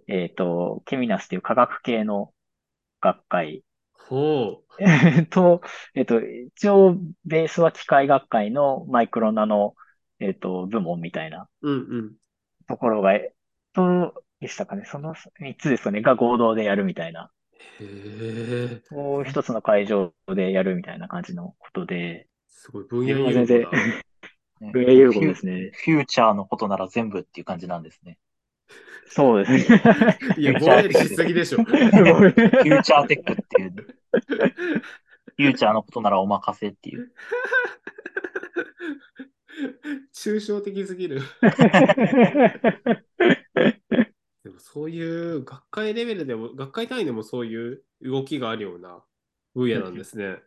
[0.09, 2.33] えっと、ケミナスっていう科学系の
[3.01, 4.75] 学会ほう。
[4.79, 5.61] え っと、
[5.95, 9.75] えっと、一応、ベースは機械学会のマイクロナノ、
[10.19, 12.17] えっと、部門みたいなうんうん。
[12.67, 13.35] ところが、えっ
[13.73, 14.85] と、でしたかね。
[14.85, 17.31] その3つですかね、が合同でやるみたいな。
[17.81, 23.71] へえ、もう一つの会場でやるみたいな感じのことで、すごい分野融合だ。
[24.61, 25.73] ね分野融合ですね。
[25.85, 28.17] フューチャーのことなら全部っていう感じなんですね。
[29.07, 30.19] そうですね。
[30.39, 31.63] いや、ぼんやりしすぎでしょ。
[31.63, 33.73] フューチャーテックっていう。
[33.73, 37.13] フューチャーのことならお任せっていう。
[40.15, 41.21] 抽象的すぎる。
[44.45, 49.03] でもそういう学会レベルでも、学会単位でもそういう動きがあるような
[49.55, 50.39] 分野なんですね。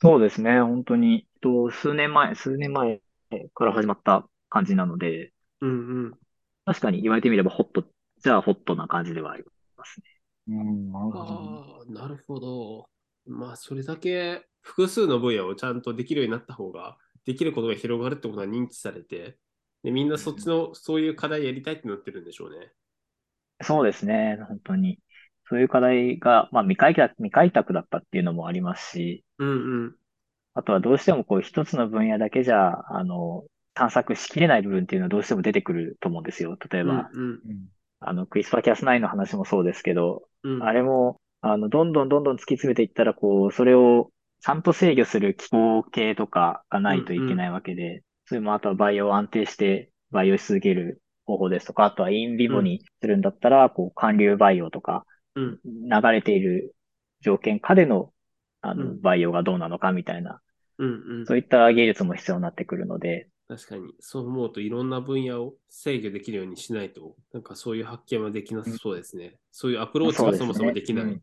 [0.00, 0.60] そうですね。
[0.60, 3.00] 本当に、えっと、数年前、数年前
[3.54, 6.18] から始まった感じなので、うんうん。
[6.64, 7.84] 確かに言われてみればホット、
[8.22, 9.44] じゃあホットな感じではあり
[9.76, 10.06] ますね。
[10.48, 11.58] うん、なるほどね。
[11.58, 12.88] ああ、なるほど。
[13.26, 19.38] まあ、それだけ複数の分野をちゃんとできるようになった方が、できることが広がるってことが認知されて、
[19.82, 22.72] でみんなそっちの、そういう課題やりたいってなってるんでしょうね。
[23.62, 24.38] そうですね。
[24.48, 25.00] 本当に。
[25.48, 29.52] そういう課題が、まあ未開拓、未開拓だったっていうのもありますし、うんう
[29.88, 29.94] ん。
[30.54, 36.56] あとはどうしてもこう一つの分野だけじゃ、あの、探索しきれない部分っていうのはどうしても出てくると思うんですよ。
[36.70, 37.40] 例えば、うんうん
[38.06, 40.62] あの、クリスパーキャス9の話もそうですけど、うん。
[40.62, 56.74] あれも、あの、どんどんどんどん突き詰めていったら、こう、それをちゃんと制御する機構系とかがないといけないわけで、それもあとはバイオを安定して培養し続ける方法ですとか、あとはインビボにするんだったら、こう、寒流バイオとか、うん流れている
[57.20, 58.12] 条件下での、
[58.60, 59.00] あの、うん。
[59.00, 60.40] バイオがどうなのかみたいな、
[60.78, 61.26] うんうん。
[61.26, 69.34] そういった技術も必要になってくるので、確かに、そう思うといろんな分野を制御できるようにしないと、なんかそういう発見はできなさそうですね。
[69.52, 71.04] そういうアプローチがそもそもできない。
[71.04, 71.20] うん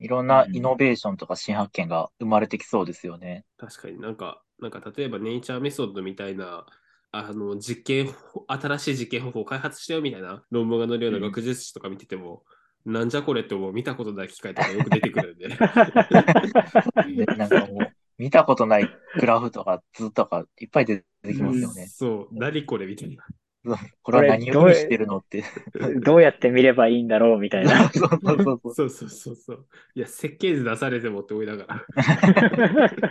[0.00, 3.44] いろんなイノベーションとか新発見が生まれてきそうですよね。
[3.56, 4.00] 確かに。
[4.00, 6.66] なんか、なんか例えばネイチャーメソッドみたいな、
[7.12, 12.42] あの、実験法、新しい実験方法を開発したよみたいな論文が載るような学術誌とか見てても、
[12.84, 15.48] なんじゃこれってもう見たことない機械とかよく出てくるんで。
[15.48, 15.56] で
[17.36, 21.86] なんかもう、見たことないグラフとか図とかいっぱい出てきますよね。
[21.86, 23.24] そう、何これみたいな。
[24.02, 25.44] これは何を意味してるのって。
[26.04, 27.88] どうやって見ればいいんだろうみたいな。
[27.90, 28.10] そう。
[28.74, 29.66] そうそうそうそう。
[29.94, 31.86] いや、設計図出されてもって思いながら。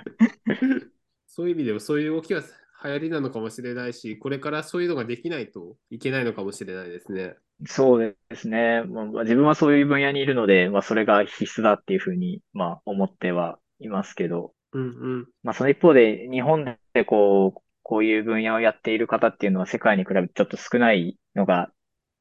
[1.25, 2.43] そういう意味でもそういう動きは
[2.83, 7.35] 流行りなのかもしれないし、これからそういうのができないといけないのかもしれないですね。
[7.65, 8.83] そうですね。
[8.83, 14.85] まあ、自分はそういう分野にいるので、まあ、それが必須だっていうふうに、まあ、思ってはいますけど、うんう
[15.19, 15.27] ん。
[15.43, 21.69] まあ、その一方で、日本でこう、こういう分野をやっている方っていうのは世界に比べてちょっと少ないのが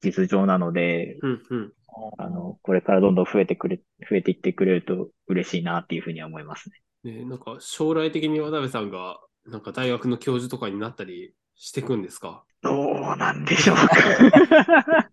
[0.02, 1.72] 実情なので、うんうん。
[2.18, 7.12] あの、これからどんどん増えてくれ、増えていってくれると嬉しいなっていうふうには思いますね。
[7.12, 12.44] ね、なんか将来的に渡部さんがなんか大学の教授とかになったりしていくんですか？
[12.62, 12.70] ど
[13.14, 13.88] うなんでしょうか。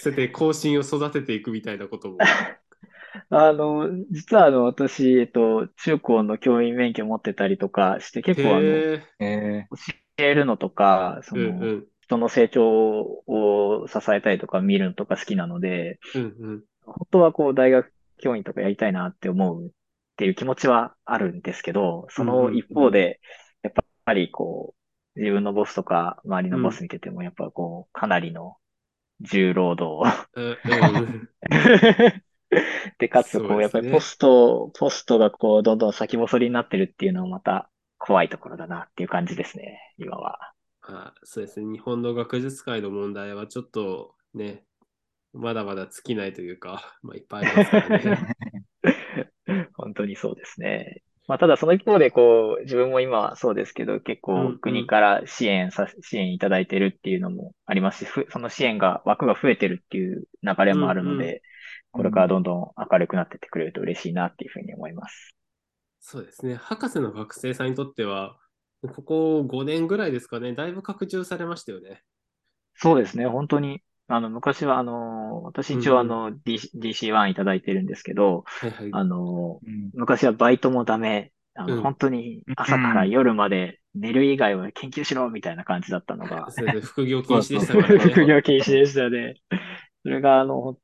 [0.00, 2.18] そうやって後進を育てていくみたいなことも。
[3.30, 9.76] あの、実はあの、私、えっと、中高の教員免許持ってたりとかして、結構あの、へえ教
[10.18, 11.86] えるのとか、そーうの、んうん。
[12.02, 16.64] 人の成長を支えたりとか見るのとか好きなので、うんうん。
[16.84, 19.72] 本当はこう大学教員とかやりたいなって思う
[20.14, 23.20] っていう気持ちはあるんですけど、その一方で、
[23.62, 23.72] やっ
[24.04, 24.74] ぱりこ
[25.16, 28.56] う、自分のボスとか周りのボス見てても、やっぱこう、かなりの
[29.20, 30.08] 重労働
[32.98, 40.52] で、かつこう、やっぱりポスト、ポストがこう、どんどん先細りになってるっていうのはまた怖いところだなっていう感じですね、今は。
[40.82, 41.72] あそうですね。
[41.72, 44.64] 日本の学術界の問題はちょっとね、
[45.32, 48.36] まだまだ尽きないというか、まあ、いっぱいありますからね。
[49.94, 51.02] 本当にそうですね。
[51.26, 61.40] まあ、ただその一方で、こう、自分も今はそうですけど、結構国から支援さ、支援いただいてるっていうのもありますし、ふその支援が、枠が増えてるっていう流れもあるので、うん
[61.94, 65.36] これからどんどん明るくなってってくれると嬉しいなっていうふうに思います。
[66.00, 66.56] そうですね。
[66.56, 68.36] 博士の学生さんにとっては、
[68.82, 72.02] ここ5年ぐらいですかね、だいぶ拡充されましたよね。
[72.74, 73.80] そうですね、本当に。
[74.06, 78.88] あの、昔は、あの、私一応、あの、DC DC1 いただいてるんですけど、はいはい。
[78.92, 86.48] あの、うん昔はバイトもダメ、あの、うん本当に朝から夜まで寝る以外は研究しろみたいな感じだったのが、
[86.82, 87.82] 副業禁止でしたね。
[88.10, 89.36] 副業禁止でしたね。
[90.02, 90.76] それが、あの、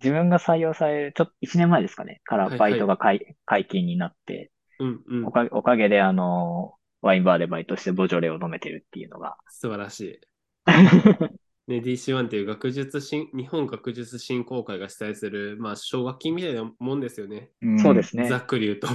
[0.00, 5.32] 自分が採用される、ちょっと1年前ですかね、からバイトが解解禁になって、うんうんお。
[5.32, 10.20] かげ、おかげで、あの、ワインバーでバイトしてボジョレを飲めてるっていうのが、素晴らしい。
[11.68, 17.50] ね、DC1 っていう学術新、日本学術振興会が主催する、まあ、奨学金みたいなもんですよね。
[17.60, 18.38] うんそうですねざ。
[18.38, 18.88] っくり言うと。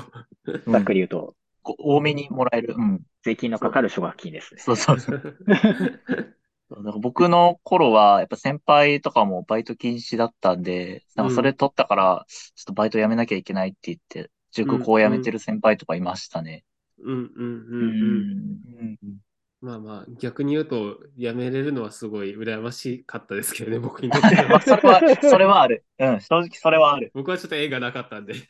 [0.65, 2.75] ざっくり言うと、こ多めにもらえる。
[2.77, 3.01] うん。
[3.23, 4.61] 税金のかかる奨学金ですね。
[4.61, 5.37] そうそうそう。
[6.69, 16.63] そうだから僕の頃は、やっぱ先輩とかもバイト禁止だったんで、なんかそれ取ったから、ちょっとバイト辞めなきゃいけないって言って、塾校辞めてる先輩とかいましたね。
[16.99, 17.43] うんうんうんう
[17.75, 18.63] うん。
[18.85, 18.97] ん。
[19.01, 19.17] うん。
[19.63, 24.61] まあまあ、逆に言うと、やめれるのはすごい羨ましかったですけどね、 僕にとってまあ、は。
[24.61, 25.85] それは、それはある。
[25.99, 27.11] うん、正直それはある。
[27.13, 28.33] 僕はちょっと縁がなかったんで。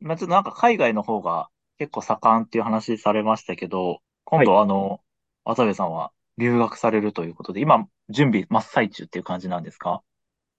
[0.00, 5.00] 今ちょっとなんか海外の方が結構盛んっていう話されましたけど、今度あの、
[5.42, 10.02] 渡部さんは留学されるということで、今準備真っ最中っていう感じなんですか？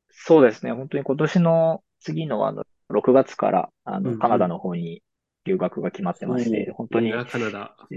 [0.10, 0.74] そうですね。
[0.74, 5.02] 本当に今年の次のあの、6月から、あの、うんうんカナダの方に
[5.46, 7.76] 留学が決まってまして、本当にカナダ。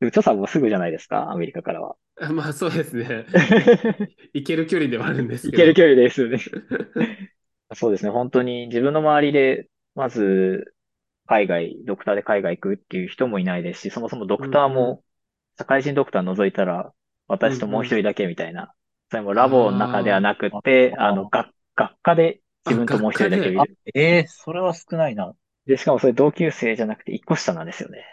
[0.00, 1.96] でも、チョさんもすぐじゃないですか、アメリカからは。
[2.20, 3.24] あ まあそうですね。
[4.34, 5.62] 行ける距離ではあるんですけど。
[5.62, 6.38] 行ける距離ですよね。
[7.74, 8.10] そうですね。
[8.10, 10.74] 本当に自分の周りで、まず、
[11.26, 15.04] 海外、ドクターで海外行くっていう人もいないですし、そもそもドクターうんうも、
[15.56, 16.92] 社会人ドクター除いたら、
[17.28, 18.74] 私ともう一人だけみたいな。
[19.10, 25.34] それもラボの中ではなくて、あの、学、学科で自分ともう一人だけいある。、ええそれは少ないな。
[25.66, 28.04] で、しかもそれ同級生じゃなくて一個下なんですよね。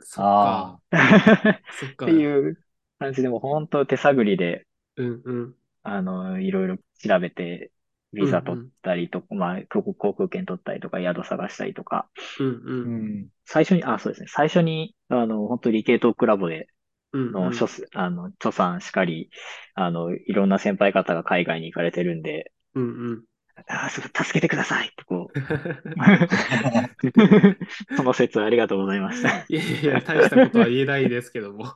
[0.00, 0.74] そっか。
[0.76, 0.80] っ
[1.70, 2.06] そっか。
[2.06, 2.58] ていう
[2.98, 5.56] 感じでもう本当手探りで、うんうん。
[5.82, 7.72] あの、いろいろ調べて、
[8.12, 12.72] ビザ取ったりとか、まあ、航空航空券取ったりとか、宿探したりとか、うんう。
[12.84, 13.28] うんん。
[13.44, 14.28] 最初に、あ、そうですね。
[14.28, 16.68] 最初に、あの、本当理系トークラボで、
[17.32, 19.30] の、うんうんあの、著さんしかり、
[19.74, 23.24] あの、いろんな先輩方が海外に行かれてるんで、うんうん。
[23.66, 25.38] あ、すごい助けてくださいってこう、
[27.96, 29.28] その説ありがとうございました。
[29.28, 31.74] っいやいや、大したことは言えないですけども。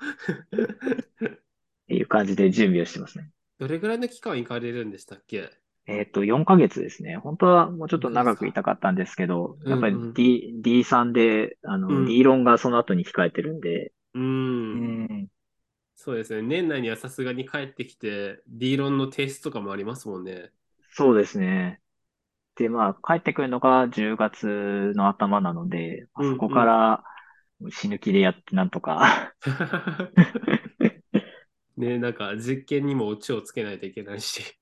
[1.89, 3.29] ていう感じで準備をしてますね。
[3.59, 5.51] どれぐらいの期間行かれるんでしたっけ？
[5.87, 7.17] えっと、4ヶ月ですね。
[7.17, 14.19] 本当はもうちょっと長くいたかったんですけど、やっぱりうんうん D、D3 で、あの、うん D 論がその後に控えてるんで、う。
[14.19, 15.29] うんん。
[15.97, 16.43] そうですね。
[16.43, 20.53] 年内にはさすがに帰ってきて、D 論の提出とかもありますもんね。
[20.97, 21.81] そうですね。
[22.57, 27.05] で、まあ、帰ってくるのが10月の頭なので、まあうんうんそこから
[27.71, 29.35] 死ぬ気でやってなんとか、
[31.77, 34.59] ね、なんか実験にもオチをつけないといけないし。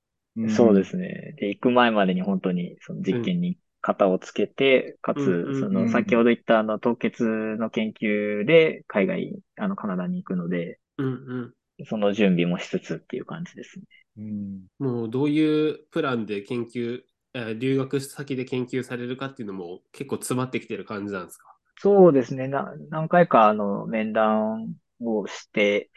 [0.48, 1.34] そうですね。
[1.36, 11.10] で、行く前までに本当にその実験に型をつけて、かうんうんつ、そのうん先ほど言ったあの凍結の研究で海外、あのカナダに行くので、うんう
[11.46, 11.54] ん。
[11.84, 13.84] その準備もしつつっていう感じですね。
[14.16, 14.66] うん。
[14.78, 17.02] もうどういうプランで研究、
[17.34, 21.56] えー留学先で研究されるかっていうのも結構詰まってきてる感じなんですか？
[21.76, 22.48] そうですね。
[22.48, 25.90] な、何回かあの面談をして、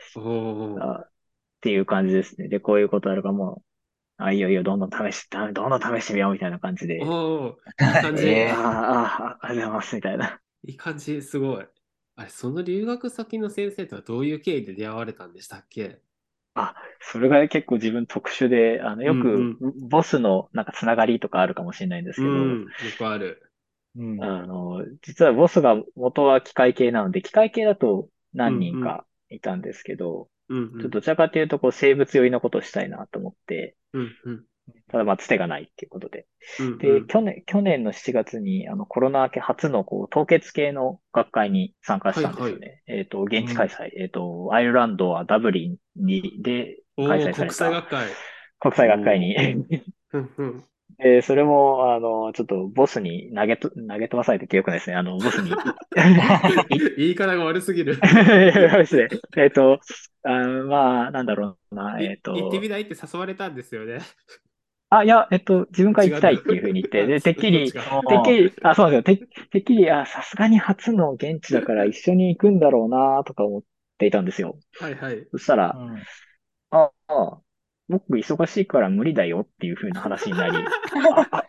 [1.57, 2.47] っていう感じですね。
[2.47, 3.63] で、こういうことあるからも
[4.19, 7.05] う、あ、いいよいいよ、どんどん試し、どんどん試してみようみたいな感じで。
[7.07, 10.39] おー いい感じ、えああ、ああ、ありがとうございます、みたいな。
[10.63, 11.67] いい感じ、すごい。
[12.17, 16.01] あれ、その留学先の先生とはどういう経緯で出会われたんでしたっけ？
[16.55, 19.57] あ、それが結構自分特殊で、あの、ようんく、
[19.89, 23.51] ボスのなんかつながりとかあるかもしれないんですけど、うん、よくある。
[23.97, 24.23] うん。
[24.23, 34.45] あの、実はボスが元は機械系なので、機械系だと何人かいたんですけど、うん、うんちょっとどちらかというと、こう、生物寄りのことをしたいなと思って、うん、うん。
[34.89, 36.25] ただまあ、つてがないっていうことで。
[36.59, 42.83] うんで、去年、去年の7月に、あの、コロナ明け初の、こう、凍結系の学会に参加したんですよね。
[42.87, 43.89] えっと、現地開催。
[43.97, 48.07] えっと、アイルランドはダブリンに、で開催され国際た学会。
[48.59, 49.35] 国際学会に。
[50.13, 50.63] うんうん
[50.99, 54.95] えーそれも、あの、ちょっとボスに投げと、投げ飛ばされて記憶ないですね。
[54.95, 55.51] あの、ボスに。
[56.97, 57.99] 言い方が悪すぎる。
[59.35, 59.79] えっと、
[60.23, 61.99] あーまあ、なんだろうな。
[61.99, 63.99] えっと、い行ってみないって誘われたんですよね。
[64.89, 67.73] あ、いや、えっと、自分から行きたいっていうふうに言って、で、 てっきり、
[68.07, 69.27] てっきり、あ、そうなんですよ。
[69.27, 73.61] て、てっきり、あ、さすがに初の現地だから一緒に行くんだろうなとか思っ
[73.97, 74.57] ていたんですよ。
[74.79, 75.27] はいはい。
[75.31, 76.03] そしたら、うん
[76.71, 77.41] ああ、
[77.87, 80.57] 僕忙しいから無理だよっていう風な話になり、
[81.15, 81.47] あ、あ、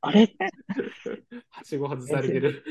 [0.00, 0.34] あれ？
[1.50, 2.64] はしご外されてる。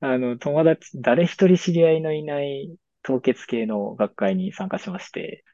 [0.00, 5.44] あの、友達、誰一人知り合いのいない凍結系の学会に参加しまして、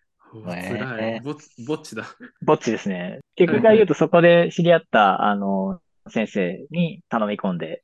[0.42, 1.20] 辛い。
[1.20, 1.34] ぼっ
[1.66, 2.04] ぼっちだ。
[2.42, 3.20] ぼっちですね。
[3.36, 7.82] 結局から言うとそこで知り合った、あの、先生に頼み込んで。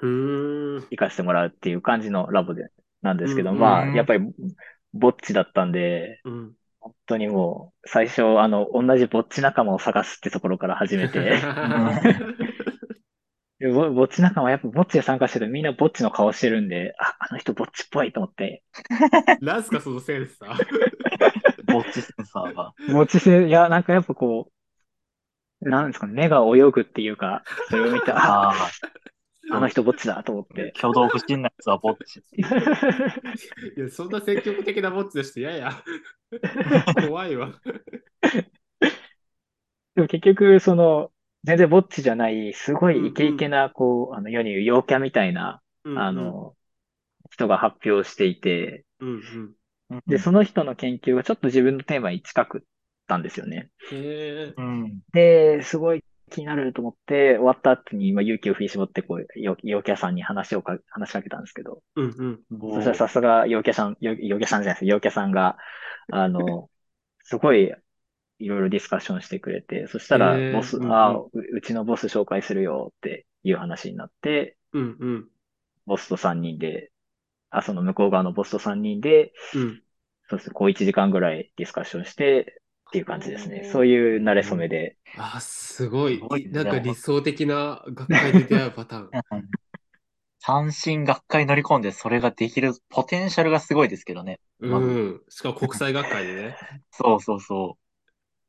[0.00, 2.68] 行かせてもらうっていう感じのラボで、
[3.02, 4.24] なんですけど、うんまあ、うんやっぱり、
[4.92, 6.52] ぼっちだったんで、うん。
[6.80, 11.40] 本当にもう、最初、あの、同じぼっち仲間を探すってところから始めて、
[13.58, 18.62] でぼぼっち仲間、やっぱぼっちで参加してるとみんなぼっちの顔してるんで、あ、あの人ぼっちっぽいと思って、
[19.40, 20.56] なんすか、そのセンスさ。
[21.64, 22.72] ぼっちセンサーが。
[22.92, 24.50] ぼっちせ、いや、なんかやっぱこ
[25.60, 28.70] う、なんですかね、目が泳ぐっていうか、それを見て、あ、あ
[29.50, 30.72] あの人ぼっちだと思って。
[30.76, 32.22] あ、挙動不審なやつはぼっち。
[33.76, 35.84] いや、そんな積極的なぼっちとして、やや。
[37.06, 37.52] 怖いわ。
[39.94, 41.10] でも結局、その、
[41.44, 46.54] 全然ぼっちじゃない、すごいイケイケな、こう、あの、世に言う陽キャみたいな、うんあ、の、
[47.30, 49.52] 人が発表していて、うんうん。
[50.06, 52.60] で、その人の研究がちょっと自分のテーマに近くっ
[53.08, 53.70] たんですよね。
[53.90, 54.54] へえ。
[54.56, 55.00] うん。
[55.12, 62.72] で、すごい気になると思って、終わった後に、まあ、勇気を振り絞って、こう、陽陽キャさんに話をか、話しかけたんですけど、うんうん。
[62.74, 65.56] そしたらさすが陽キャさん、陽陽キャさんじゃないです陽キャさんが、
[66.12, 66.68] あの、
[67.24, 67.72] すごい、
[68.40, 75.28] いろいろディスカッションしてくれて、そしたらボス、あう、うちのボス紹介するよっていう話になって、うんうん。
[75.86, 76.92] ボスと3人で、
[77.50, 79.82] あ、その向こう側のボスと3人で、うん。
[80.28, 83.64] そうですね、こう1時間ぐらいディスカッションして、っていう感じですね。
[83.70, 84.96] そういう慣れ初めで。
[85.16, 86.44] あ、すごいすごい。
[86.44, 89.10] ねなんか理想的な学会で出会うパターン。
[90.40, 94.40] 三進学会乗り込んでそれができるポテンシャルがすごいですけどね。
[94.60, 95.22] うん。
[95.28, 96.56] しかも国際学会でね。
[96.90, 97.78] そうそうそ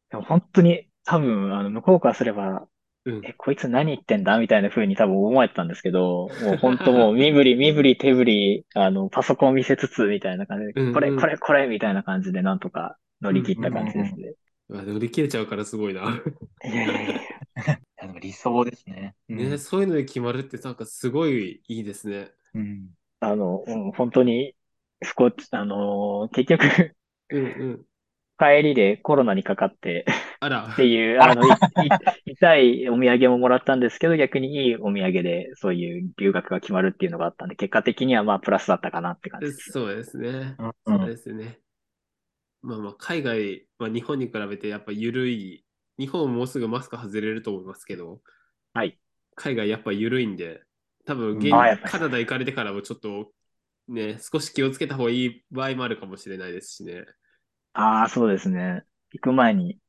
[0.10, 2.68] でも本当に多分、あの、向こうからすれば、
[3.06, 3.22] うん。
[3.26, 14.34] え、こいつ何言ってんだみたいな風に多分思えてたんですけど、 もう本当もう身振り、身振り、手振り、あの、パソコン見せつつみたいな感じで、うんうんこれ、これ、これみたいな感じでなんとか乗り切った感じですね。
[14.70, 16.22] 乗り切れちゃうからすごいな。
[16.64, 17.20] いやいやいや。
[18.02, 19.16] でも理想ですね。
[19.30, 22.32] うんね、そういうので決まるってなんかすごいいいですね。
[22.54, 22.90] うん。
[23.20, 24.56] あの、うん、本当に、
[25.04, 26.96] 不幸、あのー結局、
[27.30, 27.86] うんうん。
[28.40, 30.06] 帰りでコロナにかかって、
[30.40, 30.76] あらっ。
[30.76, 31.52] ていう、あの、 いい
[32.32, 39.72] 痛いお土産ももらったんですけど、逆にいいお土産でそういう留学が決まるっていうのがあったんで、結果的にはまあプラスだったかなって感じです。
[39.72, 40.56] そうですね。
[40.58, 41.60] うんそうですね。
[42.62, 45.66] まあまあ、海外、まあ、日本に比べてやっぱ緩い、
[45.98, 48.22] 日本もうすぐマスク外れると思いますけど、
[48.74, 48.98] はい。
[49.36, 50.62] 海外やっぱ緩いんで、
[51.06, 53.32] 多分現あやっぱりカナダ行かれてからもちょっと
[53.88, 57.06] ね、少し気をつけた方がいい場合もあるかもしれないですしね。
[57.74, 58.84] ああ、そうですね。
[59.12, 59.80] 行く前に、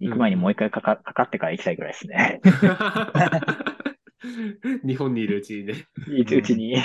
[0.00, 2.40] 行く前にもう一回かか、かかってから行きたいぐらいですね。
[4.84, 5.86] 日本にいるうちにね。
[6.06, 6.76] いつうちに。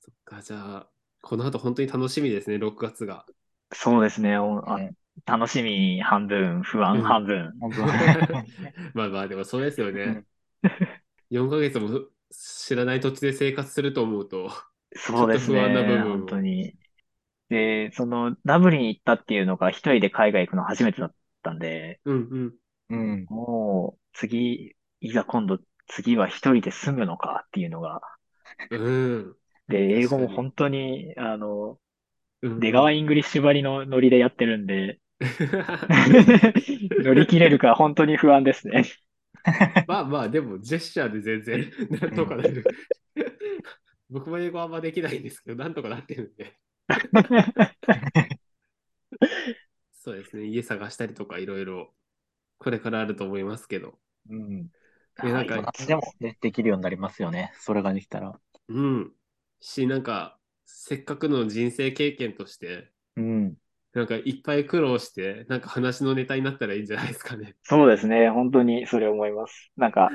[0.00, 0.90] そっか、じゃあ、
[1.22, 3.24] この後本当に楽しみですね、6月が。
[3.72, 4.36] そうですね。
[4.38, 4.92] おあね
[5.26, 7.54] 楽しみ半分、不安半分。
[8.94, 10.24] まあまあ、でもそうですよね。
[11.30, 14.50] 4ヶ月も知らない土地で生活すると思うと、
[14.96, 15.98] そうですちょっと不安な部ね。
[15.98, 16.79] 分も本当に。
[17.50, 22.54] で、その、ダブリン行ったっていうのが一人で海外行くの初めてだったんで、うんうん。
[22.90, 23.30] うん。
[23.30, 28.02] もう、次、いざ今度、次は一人で住むのかっていうのが、
[28.70, 29.36] うん。
[29.68, 31.78] で、英語も確かに本当に、あの、
[32.42, 35.00] うん出川イングリッシュばりのノリでやってるんで、
[37.02, 38.84] 乗り切れるか本当に不安ですね。
[39.86, 41.70] まあまあ、でもジェスチャーで全然、
[42.00, 42.64] なんとかなる。
[44.10, 46.58] 僕も英語あんまできないんですけど、なんとかなってるんで。
[49.92, 51.92] そうですね、家探したりとかいろいろ、
[52.58, 53.98] これからあると思いますけど。
[54.28, 54.68] うん。
[55.22, 57.52] でなんか何でもね、できるようになりますよね。
[57.58, 58.38] それができたら。
[58.68, 59.12] うん。
[59.60, 63.54] し、なんか、せっかくの人生経験として、うん。
[63.92, 67.56] なんかいっぱい苦労して、なんか話のネタになったらいいんじゃないですかね。
[67.64, 68.30] そうですね。
[68.30, 69.70] 本当にそれ思います。
[69.76, 70.10] なんか、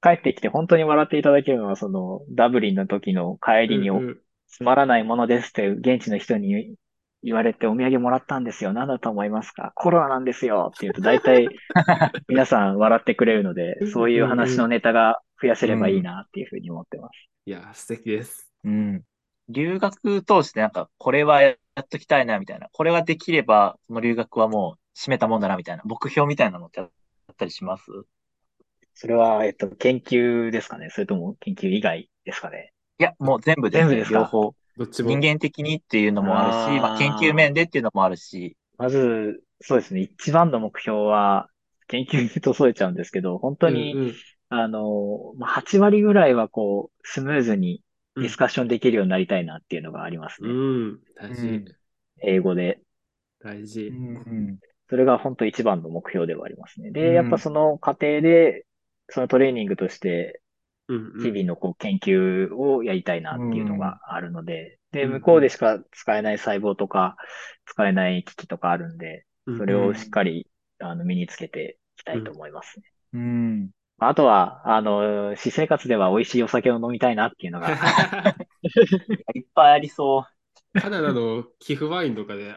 [0.00, 6.74] 帰ってきて本当に笑っていただけるのは、その、ダブリンの時の帰りにおうんうんつまらないものですって現地の人に
[7.22, 8.72] 言われてお土産もらったんですよ。
[8.72, 9.72] 何だと思いますか？
[9.74, 11.48] コロナなんですよって言うと大体
[12.28, 17.12] 皆さん笑ってくれるので、そういう話のネタが増やせればいいなっていうふうに思ってます。
[17.46, 18.52] いや、素敵です。
[18.64, 19.02] うん。
[19.48, 22.68] 留学通してなんか、これはやっときたいな、みたいな。
[22.72, 25.82] これができれば、その留学はもう締めたもんだな、みたいな。
[25.84, 26.90] 目標みたいなのってあっ
[27.30, 27.84] ったりします？
[28.94, 30.90] それは、えっと、研究ですかね？
[30.90, 32.72] それとも研究以外ですかね？
[33.00, 33.88] いや、もう全部です、ね。
[33.88, 34.18] 全部ですか？
[34.18, 34.54] 両方。
[34.76, 35.08] どっちも？
[35.08, 40.00] 人間的にっていうのもあるし、あーまあ、研究面でっていうのもあるし、まず、そうですね。
[40.00, 41.48] 一番の目標は、
[41.88, 44.14] 研究と添えちゃうんですけど、本当に、うんうん
[44.52, 47.82] あの、まあ8割ぐらいはこう、スムーズに
[48.16, 50.50] ディスカッションできるようになりたいなっていうのがありますね。
[50.50, 51.64] うん、大事、うん
[52.22, 52.80] 英語で。
[53.42, 53.86] 大事。
[53.86, 56.88] うんそれが本当一番の目標ではありますね。
[56.88, 58.66] うんで、やっぱその過程で、
[59.08, 60.39] そのトレーニングとして、
[61.22, 67.16] 日々のこう研究をやりたいなっていうのがあるので、で、うん向こうでしか使えない細胞とか、
[67.66, 69.24] 使えない機器とかあるんで、
[69.56, 70.48] それをしっかり、
[70.80, 72.84] あの、身につけていきたいと思いますね。
[73.12, 73.70] うん。
[73.98, 77.70] あとは、あの、私生活では美味しいお酒を飲みたいなっていうのが、
[79.34, 80.26] いっぱいありそ
[80.74, 80.80] う。
[80.80, 82.56] カナダの寄付ワインとかで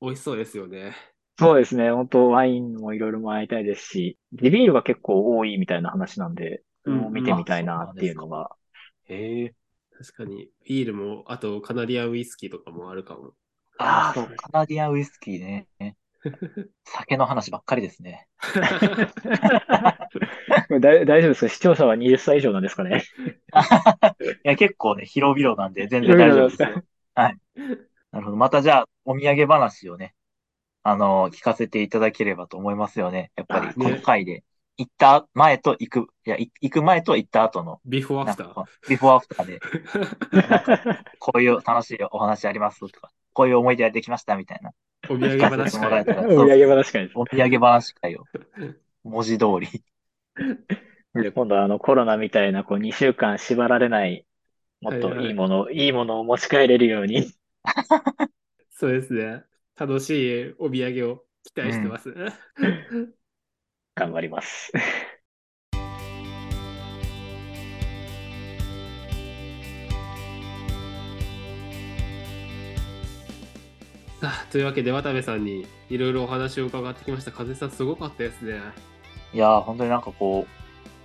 [0.00, 0.94] 美味しそうですよね。
[1.38, 1.90] そうですね。
[1.90, 8.50] 本当ワインもいろいろもらいたいですし、地ビールが結構多いみたいな話なんで、うんもう見てみたいなっていうのが、
[9.08, 9.54] へえ。
[9.96, 10.48] 確かに。
[10.66, 13.32] ビールも、あとカナディアンウイスキーとかもあるかも。
[13.78, 15.68] ああ、そう、カナディアンウイスキーね。
[16.84, 18.28] 酒の話ばっかりですね。
[20.80, 21.48] だ大丈夫ですか？
[21.48, 23.02] 視聴者は20歳以上なんですかね？
[24.44, 26.82] いや、結構ね、広々なんで、全然大丈夫ですよ。
[27.14, 27.36] はい。
[28.12, 28.36] なるほど。
[28.36, 30.14] またじゃあ、お土産話をね、
[30.82, 33.32] あの聞かせていただければと思いますよね。
[33.36, 34.44] やっぱり、あねこの回で。
[34.76, 38.46] 行った前と行く、いや、い行く前と行った後の、ビフォーアフター。
[38.46, 39.60] なんか、ビフォーアフターで、
[41.18, 44.72] こういう楽しいお話ありますとか、こういう思い出ができましたみたいな、
[45.08, 45.80] お土産話会？
[45.80, 46.14] てもらえた。
[46.14, 47.10] ら、お土産話会。
[47.14, 48.24] お土産話会を、
[49.04, 49.82] 文字通り。
[51.22, 54.26] で、今度はあのコロナみたいなこう2週間縛られない、
[54.80, 57.32] もっといいもの、いいものを持ち帰れるように、
[58.70, 59.44] そうですね。
[59.76, 62.14] 楽しいお土産を期待してます。
[63.94, 64.72] 頑張ります。
[74.20, 77.30] さあというわけで渡部さんにいろいろお話を伺ってきました。
[77.30, 78.60] 風さんすごかったですね。
[79.32, 80.50] いやー、本当になんかこう、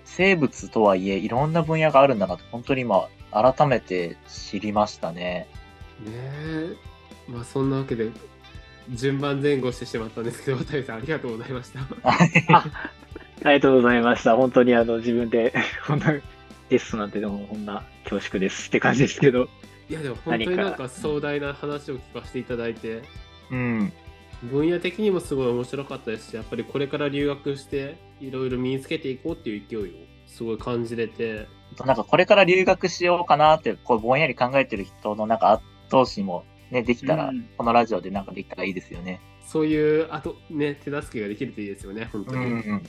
[0.06, 5.48] 生物とはいえ、いろんな分野があるんだなと、本当に今、改めて知りましたね。
[6.00, 6.76] ねえ。
[7.28, 8.10] まあそんなわけで
[8.92, 11.80] 順番前後してしまったんですけど、渡部さんありがとうございました。
[12.04, 12.66] あ
[13.44, 14.36] ありがとうございました。
[14.36, 15.54] 本当にあの自分で、
[15.88, 16.14] こんな
[16.70, 19.48] テストなんてでもこんな恐縮ですって感じですけど、
[19.90, 23.02] いやでも本当になんか壮大な話を聞かせていただいて、
[23.52, 23.94] うん。
[24.44, 29.84] 分野的にもすごい面白かったですし、やっぱりこれから留学していろいろ身につけていこうっていう勢いを
[30.28, 31.48] すごい感じれて、
[31.86, 39.20] なんかこれから留学しようかなって、こうぼんやり考えてる人のなんか後押しもね、できたら、うんこのラジオでなんかできたらいいですよね。
[39.46, 42.46] そういうあとね手助けができるといいですよね、本当に。
[42.46, 42.84] うん。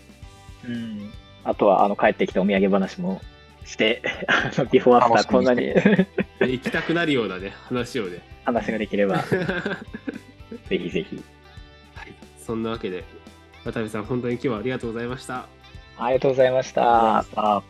[0.62, 1.10] うん、
[1.44, 3.20] あとはあの帰ってきたお土産話も
[3.64, 6.06] して、 あのビフォーアフターこんなにで
[6.40, 8.20] 行きたくなるようなね話をね。
[8.44, 9.22] 話ができれば、は
[10.68, 11.16] ぜひぜひ。
[11.16, 11.22] い、
[12.38, 13.04] そんなわけで
[13.64, 15.46] 渡部さん本当に今日はありがとうございました。
[15.98, 17.18] ありがとうございました。
[17.18, 17.62] あ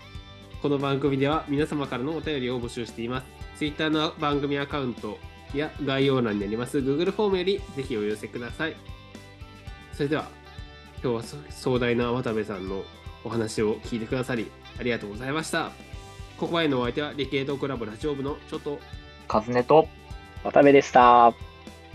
[0.63, 3.27] この番組では皆様からのお便りを募集しています。
[3.57, 5.19] Twitter の番組アカウント
[5.59, 8.77] や概要欄にあります Google フォームよりぜひお寄せください。
[9.93, 10.29] それでは
[11.03, 12.83] 今日はそ壮大な渡部さんの
[13.25, 15.71] お話を聞いてくださりありがとうございました。
[16.39, 18.79] ここまでのお相手は理系トークラボラジオ部のちょっと
[19.29, 19.87] カズネと、
[20.43, 21.33] 渡部でした。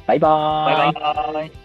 [0.06, 0.94] バイバーイ。
[0.94, 1.65] バイバイ。